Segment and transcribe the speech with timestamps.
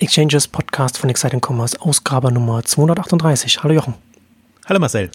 [0.00, 3.62] Exchanges Podcast von Exciting Commerce, Ausgabe Nummer 238.
[3.62, 3.94] Hallo Jochen.
[4.66, 5.10] Hallo Marcel.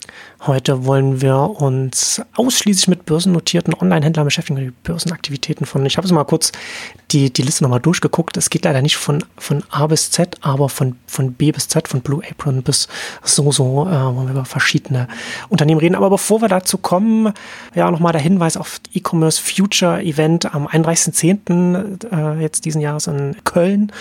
[0.45, 6.11] Heute wollen wir uns ausschließlich mit börsennotierten Online-Händlern beschäftigen, die Börsenaktivitäten von, ich habe es
[6.11, 6.51] mal kurz
[7.11, 8.35] die, die Liste nochmal durchgeguckt.
[8.35, 11.87] Es geht leider nicht von, von A bis Z, aber von, von B bis Z,
[11.87, 12.89] von Blue Apron bis
[13.23, 15.07] so, so, äh, wollen wir über verschiedene
[15.47, 15.95] Unternehmen reden.
[15.95, 17.31] Aber bevor wir dazu kommen,
[17.73, 22.37] ja, nochmal der Hinweis auf E-Commerce Future Event am 31.10.
[22.37, 23.91] Äh, jetzt diesen Jahres in Köln.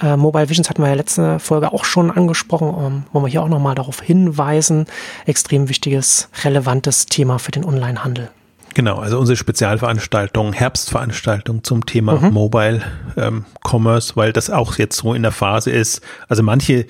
[0.00, 3.42] Äh, Mobile Visions hatten wir ja letzte Folge auch schon angesprochen, ähm, wollen wir hier
[3.42, 4.86] auch nochmal darauf hinweisen.
[5.24, 8.30] Extrem wichtiges, relevantes Thema für den Onlinehandel.
[8.74, 12.34] Genau, also unsere Spezialveranstaltung, Herbstveranstaltung zum Thema mhm.
[12.34, 12.82] Mobile
[13.16, 16.02] ähm, Commerce, weil das auch jetzt so in der Phase ist.
[16.28, 16.86] Also manche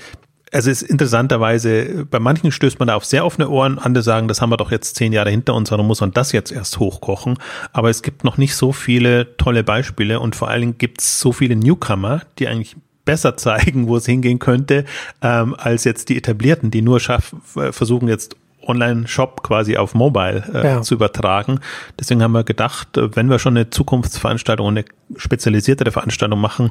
[0.53, 4.29] also es ist interessanterweise, bei manchen stößt man da auf sehr offene Ohren, andere sagen,
[4.29, 6.79] das haben wir doch jetzt zehn Jahre hinter uns, warum muss man das jetzt erst
[6.79, 7.37] hochkochen?
[7.73, 11.21] Aber es gibt noch nicht so viele tolle Beispiele und vor allen Dingen gibt es
[11.21, 14.85] so viele Newcomer, die eigentlich besser zeigen, wo es hingehen könnte,
[15.23, 18.37] ähm, als jetzt die etablierten, die nur schaff, äh, versuchen jetzt
[18.69, 20.83] Online-Shop quasi auf Mobile äh, ja.
[20.83, 21.61] zu übertragen.
[21.99, 24.85] Deswegen haben wir gedacht, äh, wenn wir schon eine Zukunftsveranstaltung, eine
[25.17, 26.71] spezialisiertere Veranstaltung machen,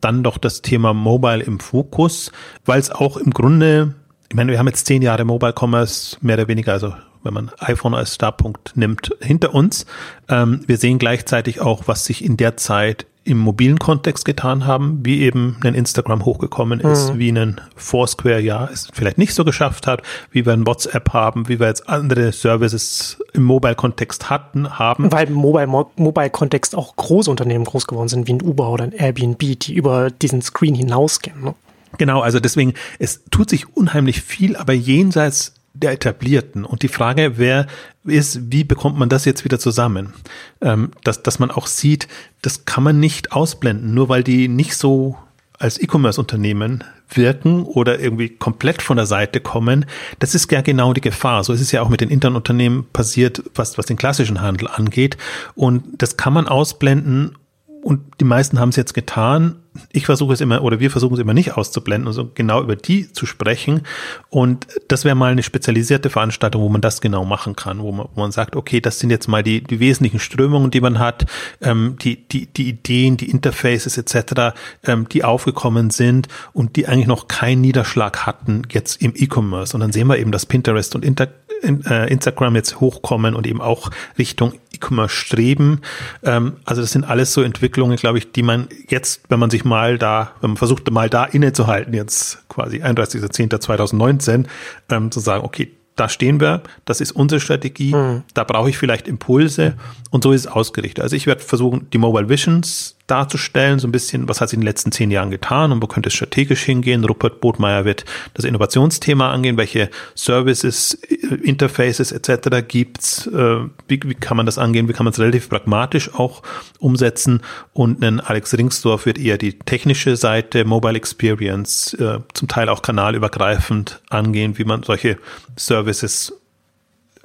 [0.00, 2.32] dann doch das Thema Mobile im Fokus,
[2.64, 3.94] weil es auch im Grunde,
[4.28, 7.50] ich meine, wir haben jetzt zehn Jahre Mobile Commerce, mehr oder weniger, also wenn man
[7.58, 9.86] iPhone als Startpunkt nimmt, hinter uns.
[10.28, 15.00] Ähm, wir sehen gleichzeitig auch, was sich in der Zeit im mobilen Kontext getan haben,
[15.02, 17.18] wie eben ein Instagram hochgekommen ist, mhm.
[17.18, 21.48] wie ein Foursquare ja es vielleicht nicht so geschafft hat, wie wir ein WhatsApp haben,
[21.48, 25.12] wie wir jetzt andere Services im Mobile-Kontext hatten, haben.
[25.12, 29.38] Weil im Mobile-Kontext auch große Unternehmen groß geworden sind, wie ein Uber oder ein Airbnb,
[29.38, 31.42] die über diesen Screen hinausgehen.
[31.42, 31.54] Ne?
[31.98, 36.64] Genau, also deswegen, es tut sich unheimlich viel, aber jenseits der Etablierten.
[36.64, 37.66] Und die Frage wäre,
[38.04, 40.12] ist, wie bekommt man das jetzt wieder zusammen?
[40.60, 42.08] Ähm, dass, dass man auch sieht,
[42.42, 45.16] das kann man nicht ausblenden, nur weil die nicht so
[45.58, 49.86] als E-Commerce-Unternehmen wirken oder irgendwie komplett von der Seite kommen,
[50.18, 51.44] das ist ja genau die Gefahr.
[51.44, 55.16] So ist es ja auch mit den Internetunternehmen passiert, was, was den klassischen Handel angeht.
[55.54, 57.36] Und das kann man ausblenden
[57.82, 59.61] und die meisten haben es jetzt getan.
[59.90, 63.10] Ich versuche es immer, oder wir versuchen es immer nicht auszublenden, also genau über die
[63.12, 63.82] zu sprechen.
[64.28, 68.08] Und das wäre mal eine spezialisierte Veranstaltung, wo man das genau machen kann, wo man,
[68.14, 71.26] wo man sagt, okay, das sind jetzt mal die, die wesentlichen Strömungen, die man hat,
[71.62, 77.06] ähm, die, die, die Ideen, die Interfaces etc., ähm, die aufgekommen sind und die eigentlich
[77.06, 79.74] noch keinen Niederschlag hatten jetzt im E-Commerce.
[79.74, 81.28] Und dann sehen wir eben, dass Pinterest und Inter
[81.62, 85.80] in, äh, Instagram jetzt hochkommen und eben auch Richtung E-Commerce streben.
[86.22, 89.64] Ähm, also das sind alles so Entwicklungen, glaube ich, die man jetzt, wenn man sich
[89.64, 94.46] mal da, wenn man versucht mal da innezuhalten, jetzt quasi 31.10.2019,
[94.90, 98.22] ähm, zu sagen, okay, da stehen wir, das ist unsere Strategie, mhm.
[98.32, 99.74] da brauche ich vielleicht Impulse
[100.10, 101.04] und so ist es ausgerichtet.
[101.04, 104.62] Also ich werde versuchen, die Mobile Visions darzustellen, so ein bisschen, was hat sich in
[104.62, 107.04] den letzten zehn Jahren getan und wo könnte es strategisch hingehen.
[107.04, 110.94] Rupert Botmeier wird das Innovationsthema angehen, welche Services,
[111.42, 112.66] Interfaces etc.
[112.66, 116.42] gibt's, äh, wie, wie kann man das angehen, wie kann man es relativ pragmatisch auch
[116.78, 122.68] umsetzen und ein Alex Ringsdorf wird eher die technische Seite, Mobile Experience, äh, zum Teil
[122.68, 125.18] auch kanalübergreifend angehen, wie man solche
[125.56, 126.32] Services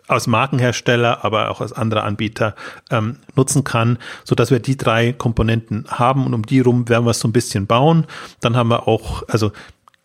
[0.07, 2.55] aus Markenhersteller, aber auch aus anderer Anbieter
[2.89, 7.05] ähm, nutzen kann, so dass wir die drei Komponenten haben und um die rum werden
[7.05, 8.05] wir es so ein bisschen bauen.
[8.39, 9.51] Dann haben wir auch, also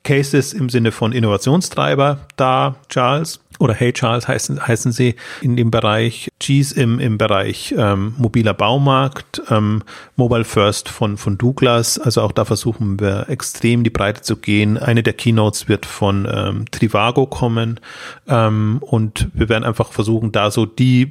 [0.05, 5.71] Cases im Sinne von Innovationstreiber da, Charles, oder Hey Charles heißen, heißen sie in dem
[5.71, 9.85] Bereich, G's im, im Bereich ähm, mobiler Baumarkt, ähm,
[10.17, 14.79] Mobile First von, von Douglas, also auch da versuchen wir extrem die Breite zu gehen.
[14.79, 17.79] Eine der Keynotes wird von ähm, Trivago kommen.
[18.27, 21.09] Ähm, und wir werden einfach versuchen, da so die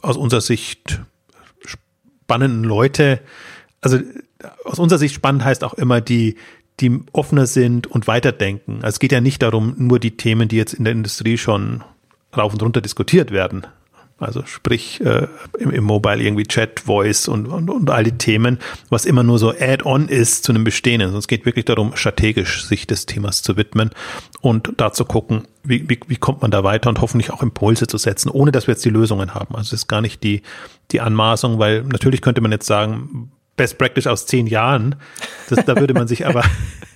[0.00, 1.02] aus unserer Sicht
[1.66, 3.20] spannenden Leute,
[3.82, 3.98] also
[4.64, 6.36] aus unserer Sicht spannend heißt auch immer die,
[6.80, 8.76] die offener sind und weiterdenken.
[8.76, 11.82] Also es geht ja nicht darum, nur die Themen, die jetzt in der Industrie schon
[12.36, 13.66] rauf und runter diskutiert werden.
[14.20, 15.26] Also sprich äh,
[15.58, 18.58] im, im Mobile irgendwie Chat, Voice und, und, und all die Themen,
[18.90, 21.14] was immer nur so Add-on ist zu einem Bestehenden.
[21.14, 23.90] Es geht wirklich darum, strategisch sich des Themas zu widmen
[24.42, 27.86] und da zu gucken, wie, wie, wie kommt man da weiter und hoffentlich auch Impulse
[27.86, 29.56] zu setzen, ohne dass wir jetzt die Lösungen haben.
[29.56, 30.42] Also es ist gar nicht die,
[30.90, 34.94] die Anmaßung, weil natürlich könnte man jetzt sagen, Best Practice aus zehn Jahren.
[35.50, 36.42] Das, da würde man sich aber,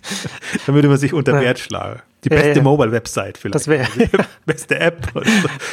[0.67, 2.01] da würde man sich unter Wert schlagen.
[2.25, 2.63] Die beste ja, ja.
[2.63, 3.55] Mobile-Website vielleicht.
[3.55, 3.87] Das wäre
[4.47, 5.13] beste App.
[5.13, 5.21] So.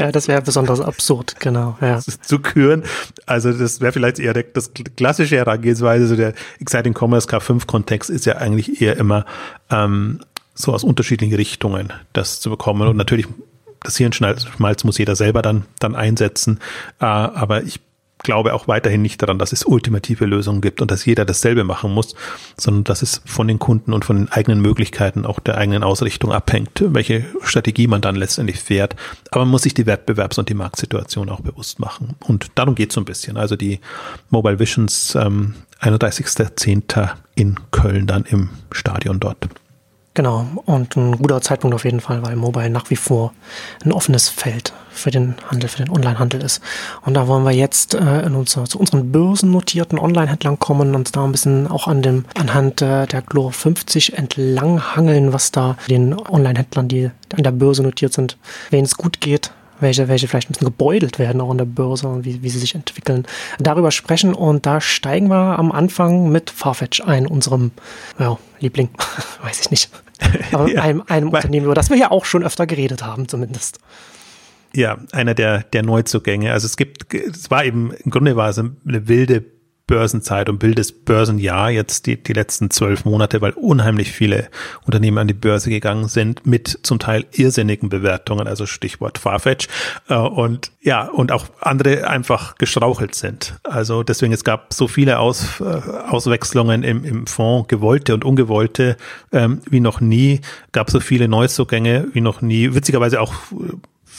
[0.04, 1.78] Ja, das wäre besonders absurd, genau.
[1.80, 2.02] Ja.
[2.02, 2.84] Zu küren.
[3.26, 6.08] Also das wäre vielleicht eher der, das klassische Herangehensweise.
[6.08, 9.26] So der Exciting Commerce K5-Kontext ist ja eigentlich eher immer
[9.70, 10.20] ähm,
[10.56, 12.86] so aus unterschiedlichen Richtungen das zu bekommen.
[12.90, 13.28] Und natürlich
[13.82, 16.60] das Hirnschmalz muss jeder selber dann, dann einsetzen.
[17.00, 17.80] Äh, aber ich
[18.24, 21.94] glaube auch weiterhin nicht daran, dass es ultimative Lösungen gibt und dass jeder dasselbe machen
[21.94, 22.16] muss,
[22.58, 26.32] sondern dass es von den Kunden und von den eigenen Möglichkeiten, auch der eigenen Ausrichtung
[26.32, 28.96] abhängt, welche Strategie man dann letztendlich fährt.
[29.32, 32.16] Aber man muss sich die Wettbewerbs- und die Marktsituation auch bewusst machen.
[32.20, 33.38] Und darum geht es so ein bisschen.
[33.38, 33.80] Also die
[34.30, 37.10] Mobile Visions ähm, 31.10.
[37.36, 39.48] in Köln dann im Stadion dort.
[40.14, 43.32] Genau, und ein guter Zeitpunkt auf jeden Fall, weil Mobile nach wie vor
[43.86, 46.62] ein offenes Feld für den Handel, für den Online-Handel ist.
[47.04, 51.14] Und da wollen wir jetzt äh, in unser, zu unseren börsennotierten Online-Händlern kommen und uns
[51.14, 55.78] da ein bisschen auch an dem, anhand äh, der Glor 50 entlang hangeln, was da
[55.90, 58.38] den Online-Händlern, die an der Börse notiert sind,
[58.70, 62.08] wenn es gut geht, welche, welche vielleicht ein bisschen gebeutelt werden auch an der Börse
[62.08, 63.26] und wie, wie sie sich entwickeln,
[63.60, 64.34] darüber sprechen.
[64.34, 67.72] Und da steigen wir am Anfang mit Farfetch ein, unserem
[68.20, 68.90] ja, Liebling,
[69.44, 69.90] weiß ich nicht.
[70.52, 73.80] Aber ja, einem, einem Unternehmen, über das wir ja auch schon öfter geredet haben, zumindest.
[74.74, 76.54] Ja, einer der, der Neuzugänge.
[76.54, 79.44] Also es gibt, es war eben, im Grunde war es eine wilde
[79.92, 84.48] Börsenzeit und wildes Börsenjahr jetzt die, die letzten zwölf Monate, weil unheimlich viele
[84.86, 89.68] Unternehmen an die Börse gegangen sind mit zum Teil irrsinnigen Bewertungen, also Stichwort Farfetch
[90.08, 93.60] äh, und ja, und auch andere einfach gestrauchelt sind.
[93.64, 98.96] Also deswegen, es gab so viele Aus, äh, Auswechslungen im, im Fonds, gewollte und ungewollte,
[99.34, 100.40] ähm, wie noch nie,
[100.72, 103.34] gab so viele Neuzugänge wie noch nie, witzigerweise auch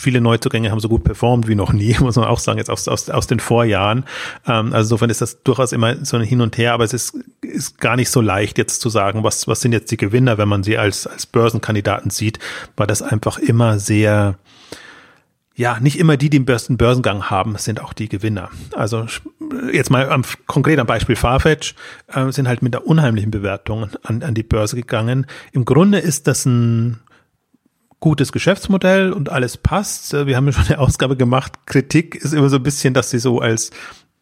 [0.02, 2.88] viele Neuzugänge haben so gut performt wie noch nie, muss man auch sagen, jetzt aus,
[2.88, 4.04] aus, aus den Vorjahren.
[4.46, 7.16] Ähm, also insofern ist das durchaus immer so ein Hin und Her, aber es ist,
[7.40, 10.48] ist gar nicht so leicht jetzt zu sagen, was, was sind jetzt die Gewinner, wenn
[10.48, 12.38] man sie als, als Börsenkandidaten sieht,
[12.76, 14.36] weil das einfach immer sehr,
[15.54, 18.50] ja, nicht immer die, die den besten Börsengang haben, sind auch die Gewinner.
[18.74, 19.06] Also
[19.72, 21.74] jetzt mal am, konkret am Beispiel Farfetch,
[22.08, 25.26] äh, sind halt mit der unheimlichen Bewertung an, an die Börse gegangen.
[25.52, 27.00] Im Grunde ist das ein
[28.02, 30.12] gutes Geschäftsmodell und alles passt.
[30.12, 31.52] Äh, wir haben ja schon eine Ausgabe gemacht.
[31.64, 33.70] Kritik ist immer so ein bisschen, dass sie so als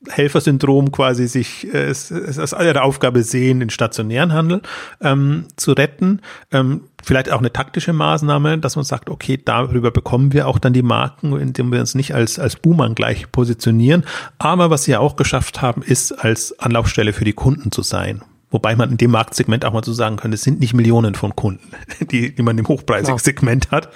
[0.09, 4.63] Helfersyndrom quasi sich äh, es, es als eine Aufgabe sehen, den stationären Handel
[5.01, 6.21] ähm, zu retten.
[6.53, 10.73] Ähm, vielleicht auch eine taktische Maßnahme, dass man sagt, okay, darüber bekommen wir auch dann
[10.73, 14.05] die Marken, indem wir uns nicht als, als Boomer gleich positionieren.
[14.39, 18.23] Aber was sie ja auch geschafft haben, ist als Anlaufstelle für die Kunden zu sein.
[18.51, 21.37] Wobei man in dem Marktsegment auch mal so sagen könnte, es sind nicht Millionen von
[21.37, 21.71] Kunden,
[22.11, 23.23] die, die man im hochpreisigen ja.
[23.23, 23.91] Segment hat.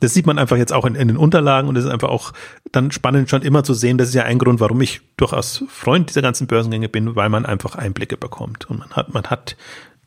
[0.00, 2.32] Das sieht man einfach jetzt auch in, in den Unterlagen und es ist einfach auch
[2.72, 3.98] dann spannend schon immer zu sehen.
[3.98, 7.46] Das ist ja ein Grund, warum ich durchaus Freund dieser ganzen Börsengänge bin, weil man
[7.46, 9.56] einfach Einblicke bekommt und man hat, man hat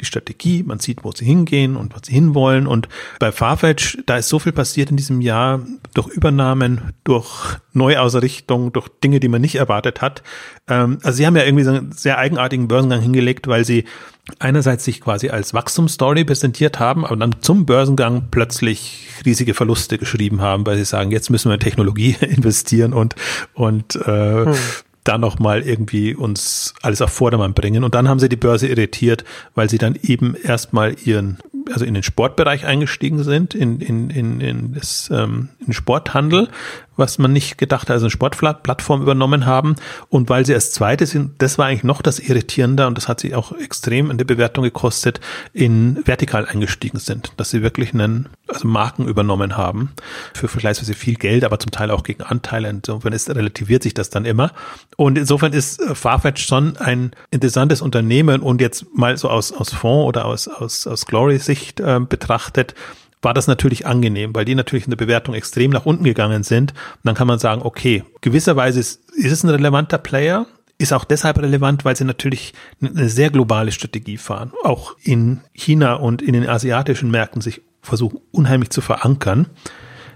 [0.02, 2.68] die Strategie, man sieht, wo sie hingehen und was sie hinwollen.
[2.68, 8.74] Und bei Farfetch, da ist so viel passiert in diesem Jahr durch Übernahmen, durch Neuausrichtung,
[8.74, 10.24] durch Dinge, die man nicht erwartet hat.
[10.68, 13.86] Ähm, also sie haben ja irgendwie so einen sehr eigenartigen Börsengang hingelegt, weil sie
[14.40, 20.42] einerseits sich quasi als Wachstumsstory präsentiert haben, aber dann zum Börsengang plötzlich riesige Verluste geschrieben
[20.42, 23.16] haben, weil sie sagen, jetzt müssen wir in Technologie investieren und,
[23.54, 24.56] und äh, hm
[25.04, 27.84] da nochmal irgendwie uns alles auf Vordermann bringen.
[27.84, 29.24] Und dann haben sie die Börse irritiert,
[29.56, 31.40] weil sie dann eben erstmal ihren,
[31.72, 36.50] also in den Sportbereich eingestiegen sind, in, in, in, in, das, ähm, in Sporthandel,
[36.96, 39.76] was man nicht gedacht hat, also eine Sportplattform übernommen haben.
[40.10, 43.20] Und weil sie als zweites sind, das war eigentlich noch das Irritierende und das hat
[43.20, 45.20] sie auch extrem in der Bewertung gekostet,
[45.54, 49.92] in vertikal eingestiegen sind, dass sie wirklich einen, also Marken übernommen haben
[50.34, 52.70] für vergleichsweise viel Geld, aber zum Teil auch gegen Anteile.
[52.70, 54.52] Insofern ist, relativiert sich das dann immer.
[54.98, 59.74] Und insofern ist äh, Farfetch schon ein interessantes Unternehmen und jetzt mal so aus, aus
[59.74, 62.76] Fonds oder aus, aus, aus Glory-Sicht äh, betrachtet,
[63.24, 66.72] war das natürlich angenehm, weil die natürlich in der Bewertung extrem nach unten gegangen sind.
[66.72, 70.46] Und dann kann man sagen, okay, gewisserweise ist, ist es ein relevanter Player,
[70.78, 75.94] ist auch deshalb relevant, weil sie natürlich eine sehr globale Strategie fahren, auch in China
[75.94, 79.48] und in den asiatischen Märkten sich versuchen unheimlich zu verankern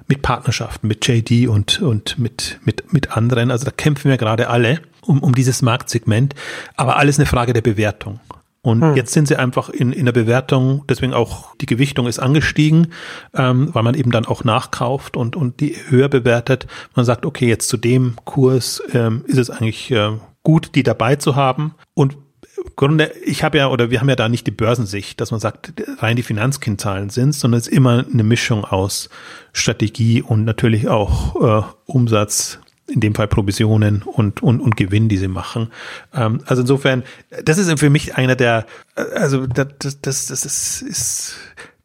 [0.08, 3.52] mit Partnerschaften, mit JD und, und mit, mit, mit anderen.
[3.52, 6.34] Also da kämpfen wir gerade alle um, um dieses Marktsegment,
[6.76, 8.20] aber alles eine Frage der Bewertung.
[8.62, 8.96] Und hm.
[8.96, 12.88] jetzt sind sie einfach in, in der Bewertung, deswegen auch die Gewichtung ist angestiegen,
[13.34, 16.68] ähm, weil man eben dann auch nachkauft und, und die höher bewertet.
[16.96, 20.12] Man sagt, okay, jetzt zu dem Kurs ähm, ist es eigentlich äh,
[20.44, 21.76] gut, die dabei zu haben.
[21.94, 22.18] Und
[22.58, 25.40] im Grunde, ich habe ja, oder wir haben ja da nicht die Börsensicht, dass man
[25.40, 29.10] sagt, rein die Finanzkennzahlen sind, sondern es ist immer eine Mischung aus
[29.54, 35.18] Strategie und natürlich auch äh, Umsatz, in dem Fall Provisionen und, und, und Gewinn, die
[35.18, 35.70] sie machen.
[36.14, 37.04] Ähm, also insofern,
[37.44, 38.66] das ist für mich einer der,
[38.96, 41.36] also das, das, das, das ist,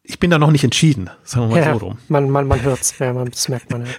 [0.02, 1.98] ich bin da noch nicht entschieden, sagen wir mal ja, so rum.
[2.08, 3.92] Man, man, man hört's, ja, man, das merkt man ja.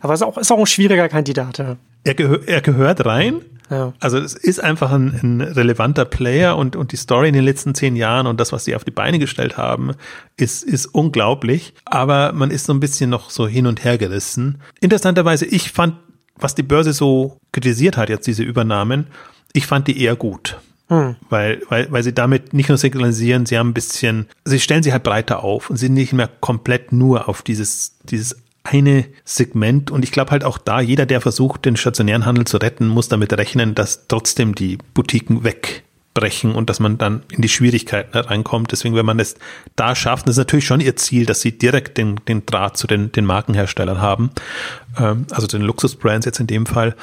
[0.00, 1.76] Aber es ist auch, ist auch ein schwieriger Kandidat, ja.
[2.04, 3.40] Er, gehör, er gehört rein.
[3.70, 3.92] Ja.
[4.00, 7.74] Also es ist einfach ein, ein, relevanter Player und, und die Story in den letzten
[7.74, 9.92] zehn Jahren und das, was sie auf die Beine gestellt haben,
[10.36, 11.74] ist, ist unglaublich.
[11.84, 14.62] Aber man ist so ein bisschen noch so hin und her gerissen.
[14.80, 15.96] Interessanterweise, ich fand
[16.38, 19.06] was die Börse so kritisiert hat, jetzt diese Übernahmen,
[19.52, 20.58] ich fand die eher gut.
[20.88, 21.16] Hm.
[21.28, 24.92] Weil, weil, weil sie damit nicht nur signalisieren, sie haben ein bisschen, sie stellen sie
[24.92, 29.90] halt breiter auf und sind nicht mehr komplett nur auf dieses, dieses eine Segment.
[29.90, 33.08] Und ich glaube halt auch da, jeder, der versucht, den stationären Handel zu retten, muss
[33.08, 35.44] damit rechnen, dass trotzdem die Boutiquen
[36.18, 38.72] wegbrechen und dass man dann in die Schwierigkeiten reinkommt.
[38.72, 39.36] Deswegen, wenn man es
[39.76, 42.86] da schafft, das ist natürlich schon ihr Ziel, dass sie direkt den, den Draht zu
[42.86, 44.30] den, den Markenherstellern haben.
[44.98, 46.94] Ähm, also den Luxusbrands jetzt in dem Fall.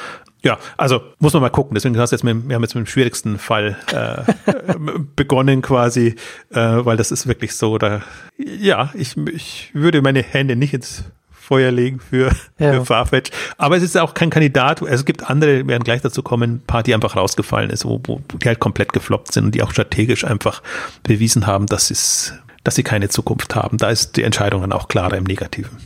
[0.44, 1.74] Ja, also muss man mal gucken.
[1.74, 4.52] Deswegen hast du jetzt mit, wir haben jetzt mit dem schwierigsten Fall äh,
[5.16, 6.16] begonnen quasi,
[6.52, 7.78] äh, weil das ist wirklich so.
[7.78, 8.04] Da,
[8.38, 11.06] ja, ich, ich würde meine Hände nicht ins
[11.46, 12.74] Feuer legen für, ja.
[12.74, 13.32] für Farfetch.
[13.58, 14.82] Aber es ist auch kein Kandidat.
[14.82, 18.22] Es gibt andere, werden gleich dazu kommen, ein paar, die einfach rausgefallen ist, wo, wo
[18.34, 20.62] die halt komplett gefloppt sind und die auch strategisch einfach
[21.04, 22.34] bewiesen haben, dass, es,
[22.64, 23.78] dass sie keine Zukunft haben.
[23.78, 25.78] Da ist die Entscheidung dann auch klarer im Negativen.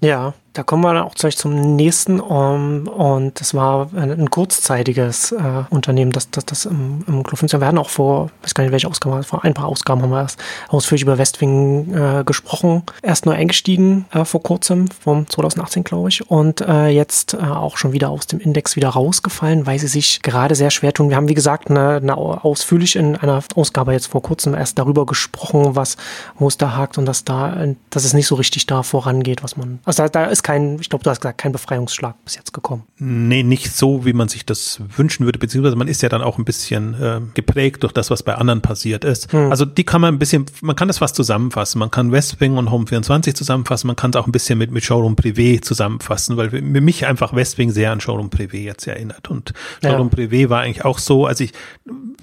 [0.00, 2.20] Ja, da kommen wir dann auch gleich zum nächsten.
[2.20, 7.60] Um, und das war ein, kurzzeitiges äh, Unternehmen, das, das, das im, im Club 15.
[7.60, 10.20] Wir hatten auch vor, weiß gar nicht, welche Ausgabe, vor ein paar Ausgaben haben wir
[10.20, 12.82] erst ausführlich über Westwing äh, gesprochen.
[13.02, 16.30] Erst nur eingestiegen äh, vor kurzem, vom 2018, glaube ich.
[16.30, 20.22] Und äh, jetzt äh, auch schon wieder aus dem Index wieder rausgefallen, weil sie sich
[20.22, 21.08] gerade sehr schwer tun.
[21.08, 25.06] Wir haben, wie gesagt, eine, eine ausführlich in einer Ausgabe jetzt vor kurzem erst darüber
[25.06, 25.96] gesprochen, was,
[26.38, 27.56] wo es da hakt und dass da,
[27.90, 30.88] dass es nicht so richtig da vorangeht, was man, also da, da ist kein, ich
[30.88, 32.84] glaube, du hast gesagt, kein Befreiungsschlag bis jetzt gekommen.
[32.98, 36.38] Nee, nicht so, wie man sich das wünschen würde, beziehungsweise man ist ja dann auch
[36.38, 39.32] ein bisschen äh, geprägt durch das, was bei anderen passiert ist.
[39.32, 39.50] Hm.
[39.50, 41.78] Also die kann man ein bisschen, man kann das fast zusammenfassen.
[41.78, 45.14] Man kann Westwing und Home24 zusammenfassen, man kann es auch ein bisschen mit, mit Showroom
[45.14, 49.30] Privé zusammenfassen, weil mich einfach Westwing sehr an Showroom Privé jetzt erinnert.
[49.30, 50.24] Und Showroom ja.
[50.24, 51.52] Privé war eigentlich auch so, als ich,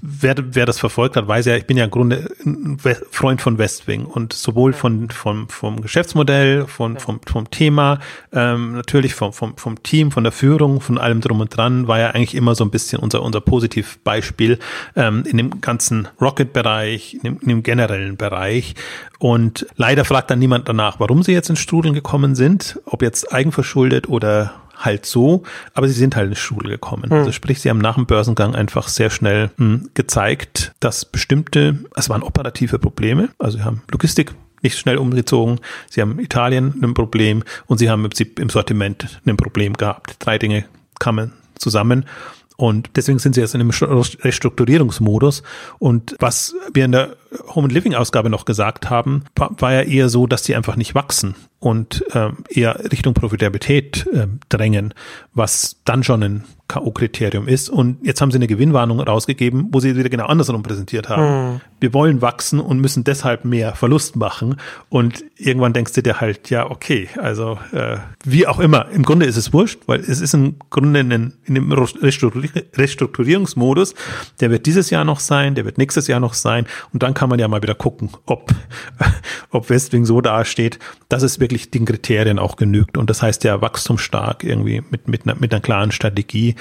[0.01, 2.77] wer, wer das verfolgt hat, weiß ja, ich bin ja im Grunde ein
[3.11, 7.99] Freund von Westwing und sowohl von, vom, vom Geschäftsmodell, von, vom, vom Thema,
[8.33, 11.99] ähm, natürlich vom, vom, vom Team, von der Führung, von allem drum und dran, war
[11.99, 14.59] ja eigentlich immer so ein bisschen unser, unser Positivbeispiel
[14.95, 18.75] ähm, in dem ganzen Rocket-Bereich, in, in, dem generellen Bereich.
[19.19, 23.33] Und leider fragt dann niemand danach, warum sie jetzt ins Strudeln gekommen sind, ob jetzt
[23.33, 27.05] eigenverschuldet oder halt so, aber sie sind halt ins Strudel gekommen.
[27.07, 27.17] Mhm.
[27.17, 31.79] Also sprich, sie haben nach dem Börsengang einfach sehr schnell mh, hm, gezeigt, dass bestimmte,
[31.95, 35.59] es waren operative Probleme, also sie haben Logistik nicht schnell umgezogen.
[35.89, 40.15] Sie haben Italien ein Problem und sie haben im Sortiment ein Problem gehabt.
[40.19, 40.65] Drei Dinge
[40.99, 42.05] kamen zusammen.
[42.57, 45.43] Und deswegen sind sie jetzt in einem Restrukturierungsmodus.
[45.77, 47.15] Und was wir in der
[47.55, 50.95] Home and Living Ausgabe noch gesagt haben, war ja eher so, dass sie einfach nicht
[50.95, 54.93] wachsen und äh, eher Richtung Profitabilität äh, drängen,
[55.33, 57.69] was dann schon ein K.O.-Kriterium ist.
[57.69, 61.53] Und jetzt haben sie eine Gewinnwarnung rausgegeben, wo sie wieder genau andersrum präsentiert haben.
[61.53, 61.61] Hm.
[61.81, 64.57] Wir wollen wachsen und müssen deshalb mehr Verlust machen.
[64.87, 68.87] Und irgendwann denkst du dir halt, ja, okay, also äh, wie auch immer.
[68.91, 73.95] Im Grunde ist es wurscht, weil es ist im Grunde in, in einem Restrukturierungsmodus.
[74.39, 76.67] Der wird dieses Jahr noch sein, der wird nächstes Jahr noch sein.
[76.93, 78.49] Und dann kann man ja mal wieder gucken, ob,
[79.51, 82.97] ob Westwing so dasteht, dass es wirklich den Kriterien auch genügt.
[82.97, 86.55] Und das heißt ja wachstumsstark irgendwie mit, mit, einer, mit einer klaren Strategie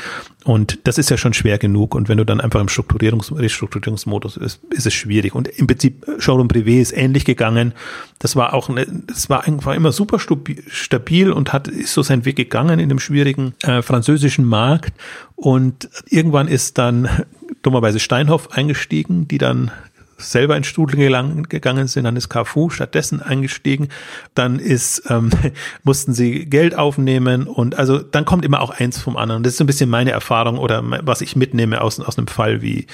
[0.44, 1.94] und das ist ja schon schwer genug.
[1.94, 5.32] Und wenn du dann einfach im Strukturierungs Restrukturierungsmodus ist, ist es schwierig.
[5.36, 7.72] Und im Prinzip Showroom Privé ist ähnlich gegangen.
[8.18, 12.24] Das war auch, eine, das war einfach immer super stabil und hat, ist so seinen
[12.24, 14.92] Weg gegangen in dem schwierigen äh, französischen Markt.
[15.36, 17.08] Und irgendwann ist dann
[17.62, 19.70] dummerweise Steinhoff eingestiegen, die dann
[20.18, 23.88] selber in Studien gegangen sind, dann ist Carrefour stattdessen eingestiegen,
[24.34, 25.30] dann ist, ähm,
[25.84, 29.42] mussten sie Geld aufnehmen und also dann kommt immer auch eins vom anderen.
[29.42, 32.62] Das ist so ein bisschen meine Erfahrung oder was ich mitnehme aus, aus einem Fall
[32.62, 32.86] wie,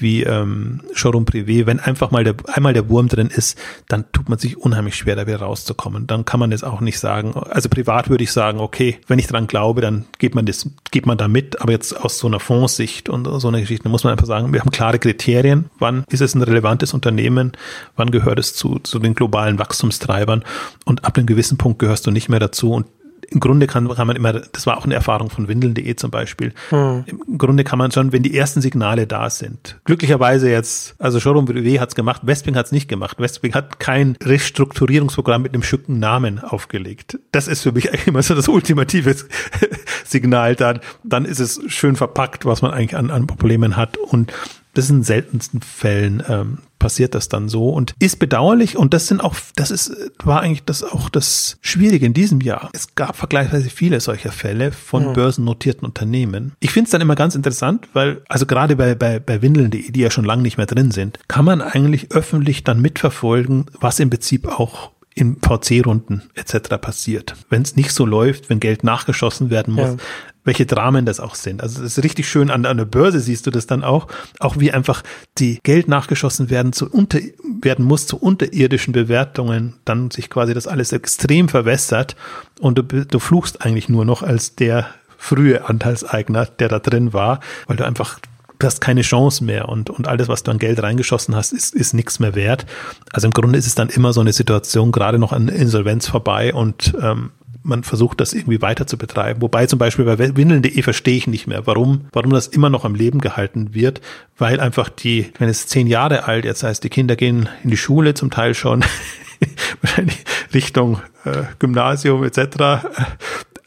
[0.00, 4.28] wie ähm, Showroom Privé, wenn einfach mal der, einmal der Wurm drin ist, dann tut
[4.28, 6.06] man sich unheimlich schwer, da wieder rauszukommen.
[6.06, 7.34] Dann kann man das auch nicht sagen.
[7.34, 11.06] Also privat würde ich sagen, okay, wenn ich dran glaube, dann geht man das, geht
[11.06, 11.60] man da mit.
[11.60, 14.60] Aber jetzt aus so einer Fondssicht und so einer Geschichte muss man einfach sagen, wir
[14.60, 15.70] haben klare Kriterien.
[15.78, 17.52] Wann ist es ein relevantes Unternehmen?
[17.96, 20.44] Wann gehört es zu, zu den globalen Wachstumstreibern?
[20.84, 22.72] Und ab einem gewissen Punkt gehörst du nicht mehr dazu.
[22.72, 22.86] Und
[23.30, 26.52] im Grunde kann, kann man immer, das war auch eine Erfahrung von Windeln.de zum Beispiel.
[26.70, 27.04] Hm.
[27.06, 31.44] Im Grunde kann man schon, wenn die ersten Signale da sind, glücklicherweise jetzt, also Showroom
[31.44, 33.18] BW hat es gemacht, Westwing hat es nicht gemacht.
[33.18, 37.18] Westwing hat kein Restrukturierungsprogramm mit einem schücken Namen aufgelegt.
[37.32, 39.14] Das ist für mich eigentlich immer so das ultimative
[40.04, 40.54] Signal.
[40.56, 43.96] Dann, dann ist es schön verpackt, was man eigentlich an, an Problemen hat.
[43.96, 44.32] Und
[44.74, 49.06] das ist in seltensten Fällen ähm, passiert das dann so und ist bedauerlich und das
[49.06, 52.70] sind auch, das ist, war eigentlich das auch das Schwierige in diesem Jahr.
[52.72, 55.12] Es gab vergleichsweise viele solcher Fälle von mhm.
[55.14, 56.52] börsennotierten Unternehmen.
[56.60, 60.00] Ich finde es dann immer ganz interessant, weil, also gerade bei, bei, bei Windeln.de, die
[60.00, 64.10] ja schon lange nicht mehr drin sind, kann man eigentlich öffentlich dann mitverfolgen, was im
[64.10, 66.76] Prinzip auch in VC-Runden etc.
[66.80, 67.34] passiert.
[67.50, 69.96] Wenn es nicht so läuft, wenn Geld nachgeschossen werden muss, ja.
[70.44, 71.62] welche Dramen das auch sind.
[71.62, 74.06] Also das ist richtig schön an, an der Börse siehst du das dann auch,
[74.38, 75.02] auch wie einfach
[75.38, 77.18] die Geld nachgeschossen werden zu unter
[77.60, 82.14] werden muss zu unterirdischen Bewertungen, dann sich quasi das alles extrem verwässert
[82.60, 87.40] und du, du fluchst eigentlich nur noch als der frühe Anteilseigner, der da drin war,
[87.66, 88.20] weil du einfach
[88.58, 91.74] du hast keine Chance mehr und, und alles, was du an Geld reingeschossen hast, ist,
[91.74, 92.66] ist nichts mehr wert.
[93.12, 96.52] Also im Grunde ist es dann immer so eine Situation, gerade noch an Insolvenz vorbei
[96.52, 97.30] und ähm,
[97.62, 99.42] man versucht das irgendwie weiter zu betreiben.
[99.42, 102.94] Wobei zum Beispiel bei Windeln.de verstehe ich nicht mehr, warum, warum das immer noch am
[102.94, 104.00] Leben gehalten wird,
[104.38, 107.76] weil einfach die, wenn es zehn Jahre alt jetzt heißt, die Kinder gehen in die
[107.76, 108.84] Schule zum Teil schon,
[109.82, 110.24] wahrscheinlich
[110.54, 112.86] Richtung äh, Gymnasium etc.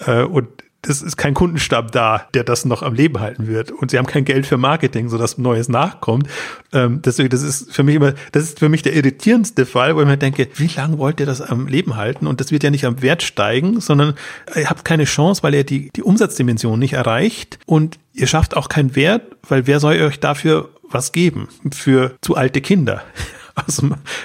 [0.05, 0.47] Äh, und
[0.83, 3.71] das ist kein Kundenstamm da, der das noch am Leben halten wird.
[3.71, 6.27] Und sie haben kein Geld für Marketing, sodass Neues nachkommt.
[6.73, 10.01] Ähm, deswegen, das ist für mich immer, das ist für mich der irritierendste Fall, wo
[10.01, 12.25] ich mir denke, wie lange wollt ihr das am Leben halten?
[12.25, 14.15] Und das wird ja nicht am Wert steigen, sondern
[14.55, 17.59] ihr habt keine Chance, weil ihr die, die Umsatzdimension nicht erreicht.
[17.67, 21.47] Und ihr schafft auch keinen Wert, weil wer soll euch dafür was geben?
[21.71, 23.03] Für zu alte Kinder
[23.55, 23.83] aus,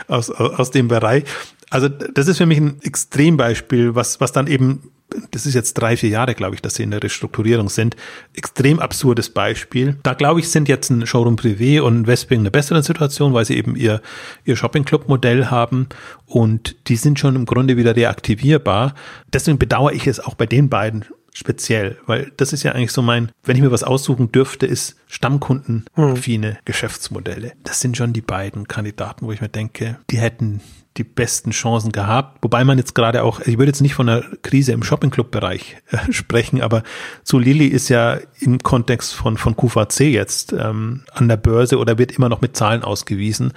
[0.09, 1.25] aus, aus dem Bereich.
[1.69, 4.91] Also das ist für mich ein Extrembeispiel, was, was dann eben
[5.31, 7.97] das ist jetzt drei, vier Jahre, glaube ich, dass sie in der Restrukturierung sind.
[8.35, 9.97] Extrem absurdes Beispiel.
[10.03, 13.57] Da, glaube ich, sind jetzt ein Showroom Privé und Westwing eine bessere Situation, weil sie
[13.57, 14.03] eben ihr,
[14.45, 15.89] ihr Shopping-Club-Modell haben
[16.27, 18.95] und die sind schon im Grunde wieder reaktivierbar.
[19.33, 23.03] Deswegen bedauere ich es auch bei den beiden speziell, weil das ist ja eigentlich so
[23.03, 26.57] mein, wenn ich mir was aussuchen dürfte, ist Stammkundenaffine hm.
[26.65, 27.53] Geschäftsmodelle.
[27.63, 30.63] Das sind schon die beiden Kandidaten, wo ich mir denke, die hätten
[30.97, 32.39] die besten Chancen gehabt.
[32.43, 35.99] Wobei man jetzt gerade auch, ich würde jetzt nicht von einer Krise im Shopping-Club-Bereich äh,
[36.13, 36.83] sprechen, aber
[37.23, 41.99] zu Lilly ist ja im Kontext von, von QVC jetzt ähm, an der Börse oder
[41.99, 43.53] wird immer noch mit Zahlen ausgewiesen.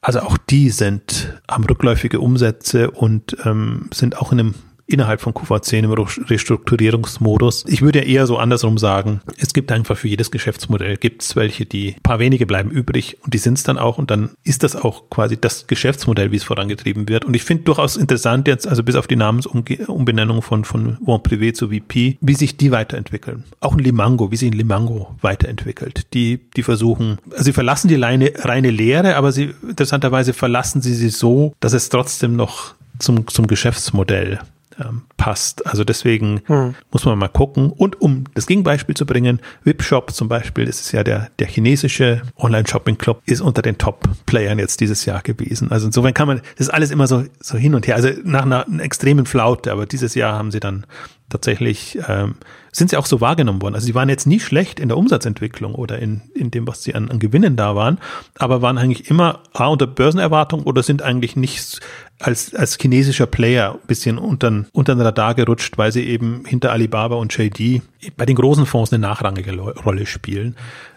[0.00, 4.54] Also auch die sind, haben rückläufige Umsätze und ähm, sind auch in einem
[4.86, 7.64] innerhalb von QV10 im Restrukturierungsmodus.
[7.66, 11.36] Ich würde ja eher so andersrum sagen, es gibt einfach für jedes Geschäftsmodell gibt es
[11.36, 14.62] welche, die paar wenige bleiben übrig und die sind es dann auch und dann ist
[14.62, 17.24] das auch quasi das Geschäftsmodell, wie es vorangetrieben wird.
[17.24, 21.52] Und ich finde durchaus interessant jetzt, also bis auf die Namensumbenennung von, von One Privé
[21.52, 23.44] zu VP, wie sich die weiterentwickeln.
[23.60, 26.14] Auch ein Limango, wie sich ein Limango weiterentwickelt.
[26.14, 30.94] Die, die versuchen, also sie verlassen die reine, reine Lehre, aber sie, interessanterweise verlassen sie
[30.94, 34.40] sie so, dass es trotzdem noch zum, zum Geschäftsmodell
[34.78, 35.66] ähm, passt.
[35.66, 36.74] Also deswegen hm.
[36.90, 37.70] muss man mal gucken.
[37.70, 42.22] Und um das Gegenbeispiel zu bringen, Webshop zum Beispiel, das ist ja der, der chinesische
[42.36, 45.70] Online-Shopping-Club, ist unter den Top-Playern jetzt dieses Jahr gewesen.
[45.70, 47.96] Also insofern kann man, das ist alles immer so, so hin und her.
[47.96, 50.86] Also nach einer, einer extremen Flaute, aber dieses Jahr haben sie dann
[51.28, 52.36] tatsächlich ähm,
[52.76, 53.74] sind sie auch so wahrgenommen worden.
[53.74, 56.94] Also sie waren jetzt nie schlecht in der Umsatzentwicklung oder in, in dem, was sie
[56.94, 57.98] an, an Gewinnen da waren,
[58.38, 61.80] aber waren eigentlich immer A unter Börsenerwartung oder sind eigentlich nicht
[62.18, 66.72] als, als chinesischer Player ein bisschen unter, unter den Radar gerutscht, weil sie eben hinter
[66.72, 67.82] Alibaba und JD
[68.16, 70.56] bei den großen Fonds eine nachrangige Rolle spielen.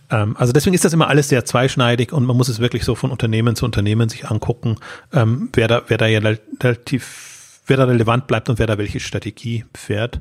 [0.09, 2.95] Ähm, also deswegen ist das immer alles sehr zweischneidig und man muss es wirklich so
[2.95, 4.77] von Unternehmen zu Unternehmen sich angucken,
[5.13, 7.29] ähm, wer da, wer da ja relativ
[7.69, 10.19] wer da relevant bleibt und wer da welche Strategie fährt.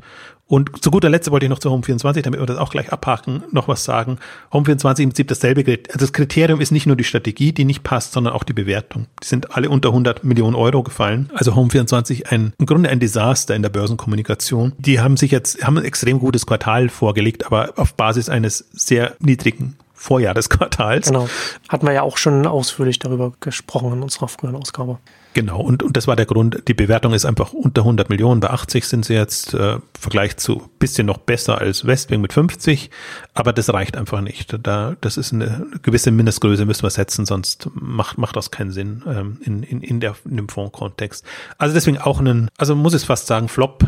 [0.49, 3.45] Und zu guter Letzt wollte ich noch zu Home24, damit wir das auch gleich abhaken,
[3.53, 4.19] noch was sagen.
[4.51, 5.61] Home24 im Prinzip dasselbe.
[5.89, 9.07] Also das Kriterium ist nicht nur die Strategie, die nicht passt, sondern auch die Bewertung.
[9.23, 11.31] Die sind alle unter 100 Millionen Euro gefallen.
[11.35, 14.73] Also Home24 ein, im Grunde ein Desaster in der Börsenkommunikation.
[14.79, 19.17] Die haben sich jetzt, haben ein extrem gutes Quartal vorgelegt, aber auf Basis eines sehr
[19.21, 21.09] niedrigen Vorjahr des Quartals.
[21.09, 21.29] Genau.
[21.69, 24.99] Hatten wir ja auch schon ausführlich darüber gesprochen in unserer früheren Ausgabe.
[25.35, 26.63] Genau, und, und das war der Grund.
[26.69, 28.41] Die Bewertung ist einfach unter 100 Millionen.
[28.41, 32.91] Bei 80 sind sie jetzt äh, Vergleich zu bisschen noch besser als Westwing mit 50,
[33.35, 34.57] aber das reicht einfach nicht.
[34.63, 39.03] Da, das ist eine gewisse Mindestgröße, müssen wir setzen, sonst macht, macht das keinen Sinn
[39.07, 41.25] ähm, in, in, in, der, in dem Fondskontext.
[41.59, 43.85] Also deswegen auch einen, also muss ich fast sagen, Flop,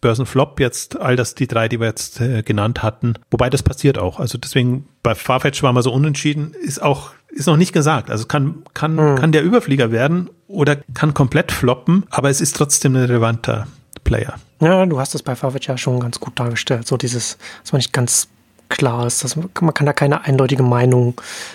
[0.00, 3.14] Börsenflop jetzt, all das, die drei, die wir jetzt äh, genannt hatten.
[3.30, 4.20] Wobei das passiert auch.
[4.20, 8.10] Also deswegen bei Farfetch war man so unentschieden, ist auch ist noch nicht gesagt.
[8.10, 9.16] Also kann, kann, hm.
[9.16, 13.66] kann der Überflieger werden oder kann komplett floppen, aber es ist trotzdem ein relevanter
[14.04, 14.34] Player.
[14.60, 16.86] Ja, du hast es bei Farfetch ja schon ganz gut dargestellt.
[16.86, 18.28] So dieses, dass man nicht ganz
[18.68, 19.24] klar ist.
[19.24, 21.14] Dass man kann da keine eindeutige Meinung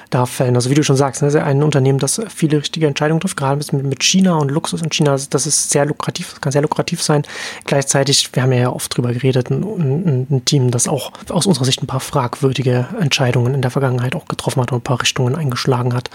[0.09, 0.55] da fällen.
[0.55, 4.03] Also wie du schon sagst, ne, ein Unternehmen, das viele richtige Entscheidungen trifft, gerade mit
[4.03, 7.23] China und Luxus in China, das ist sehr lukrativ, das kann sehr lukrativ sein.
[7.65, 11.65] Gleichzeitig, wir haben ja oft drüber geredet, ein, ein, ein Team, das auch aus unserer
[11.65, 15.35] Sicht ein paar fragwürdige Entscheidungen in der Vergangenheit auch getroffen hat und ein paar Richtungen
[15.35, 16.09] eingeschlagen hat.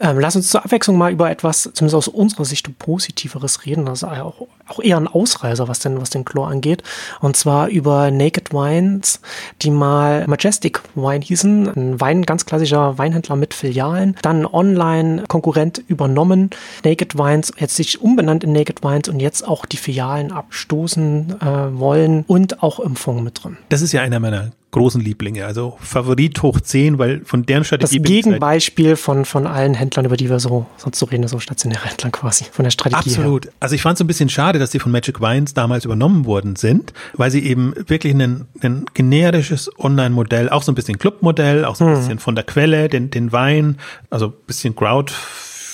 [0.00, 3.86] Ähm, lass uns zur Abwechslung mal über etwas, zumindest aus unserer Sicht, Positiveres reden.
[3.86, 6.82] Das ist auch auch eher ein Ausreißer, was denn, was den Chlor angeht.
[7.20, 9.20] Und zwar über Naked Wines,
[9.62, 11.68] die mal Majestic Wine hießen.
[11.68, 14.16] Ein Wein, ganz klassischer Weinhändler mit Filialen.
[14.22, 16.50] Dann Online-Konkurrent übernommen.
[16.84, 21.78] Naked Wines, jetzt sich umbenannt in Naked Wines und jetzt auch die Filialen abstoßen äh,
[21.78, 23.56] wollen und auch Impfungen mit drin.
[23.68, 25.46] Das ist ja einer meiner großen Lieblinge.
[25.46, 27.98] Also Favorit hoch 10, weil von deren Strategie.
[27.98, 31.84] Das Gegenbeispiel von, von allen Händlern, über die wir so sonst so reden, so stationäre
[31.84, 33.10] Händler quasi, von der Strategie.
[33.10, 33.46] Absolut.
[33.46, 33.52] Her.
[33.60, 36.56] Also ich fand es ein bisschen schade, dass die von Magic Wines damals übernommen worden
[36.56, 41.76] sind, weil sie eben wirklich ein, ein generisches Online-Modell, auch so ein bisschen Club-Modell, auch
[41.76, 41.98] so ein hm.
[41.98, 43.78] bisschen von der Quelle, den, den Wein,
[44.10, 45.12] also ein bisschen Crowd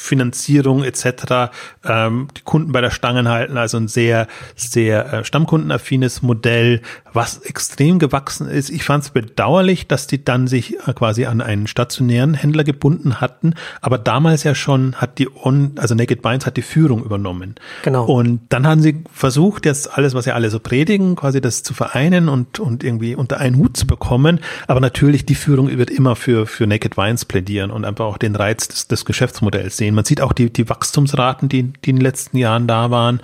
[0.07, 1.51] Finanzierung etc.
[1.85, 6.81] Ähm, die Kunden bei der Stange halten, also ein sehr, sehr äh, stammkundenaffines Modell,
[7.13, 8.71] was extrem gewachsen ist.
[8.71, 13.21] Ich fand es bedauerlich, dass die dann sich äh, quasi an einen stationären Händler gebunden
[13.21, 17.57] hatten, aber damals ja schon hat die On, also Naked Binds hat die Führung übernommen.
[17.83, 18.05] Genau.
[18.05, 21.75] Und dann haben sie versucht, jetzt alles, was sie alle so predigen, quasi das zu
[21.75, 24.41] vereinen und, und irgendwie unter einen Hut zu bekommen.
[24.67, 28.37] Aber natürlich, die Führung wird immer für, für Naked Wines plädieren und einfach auch den
[28.37, 29.96] Reiz des, des Geschäftsmodells sehen.
[29.97, 33.21] Man sieht auch die, die Wachstumsraten, die, die in den letzten Jahren da waren.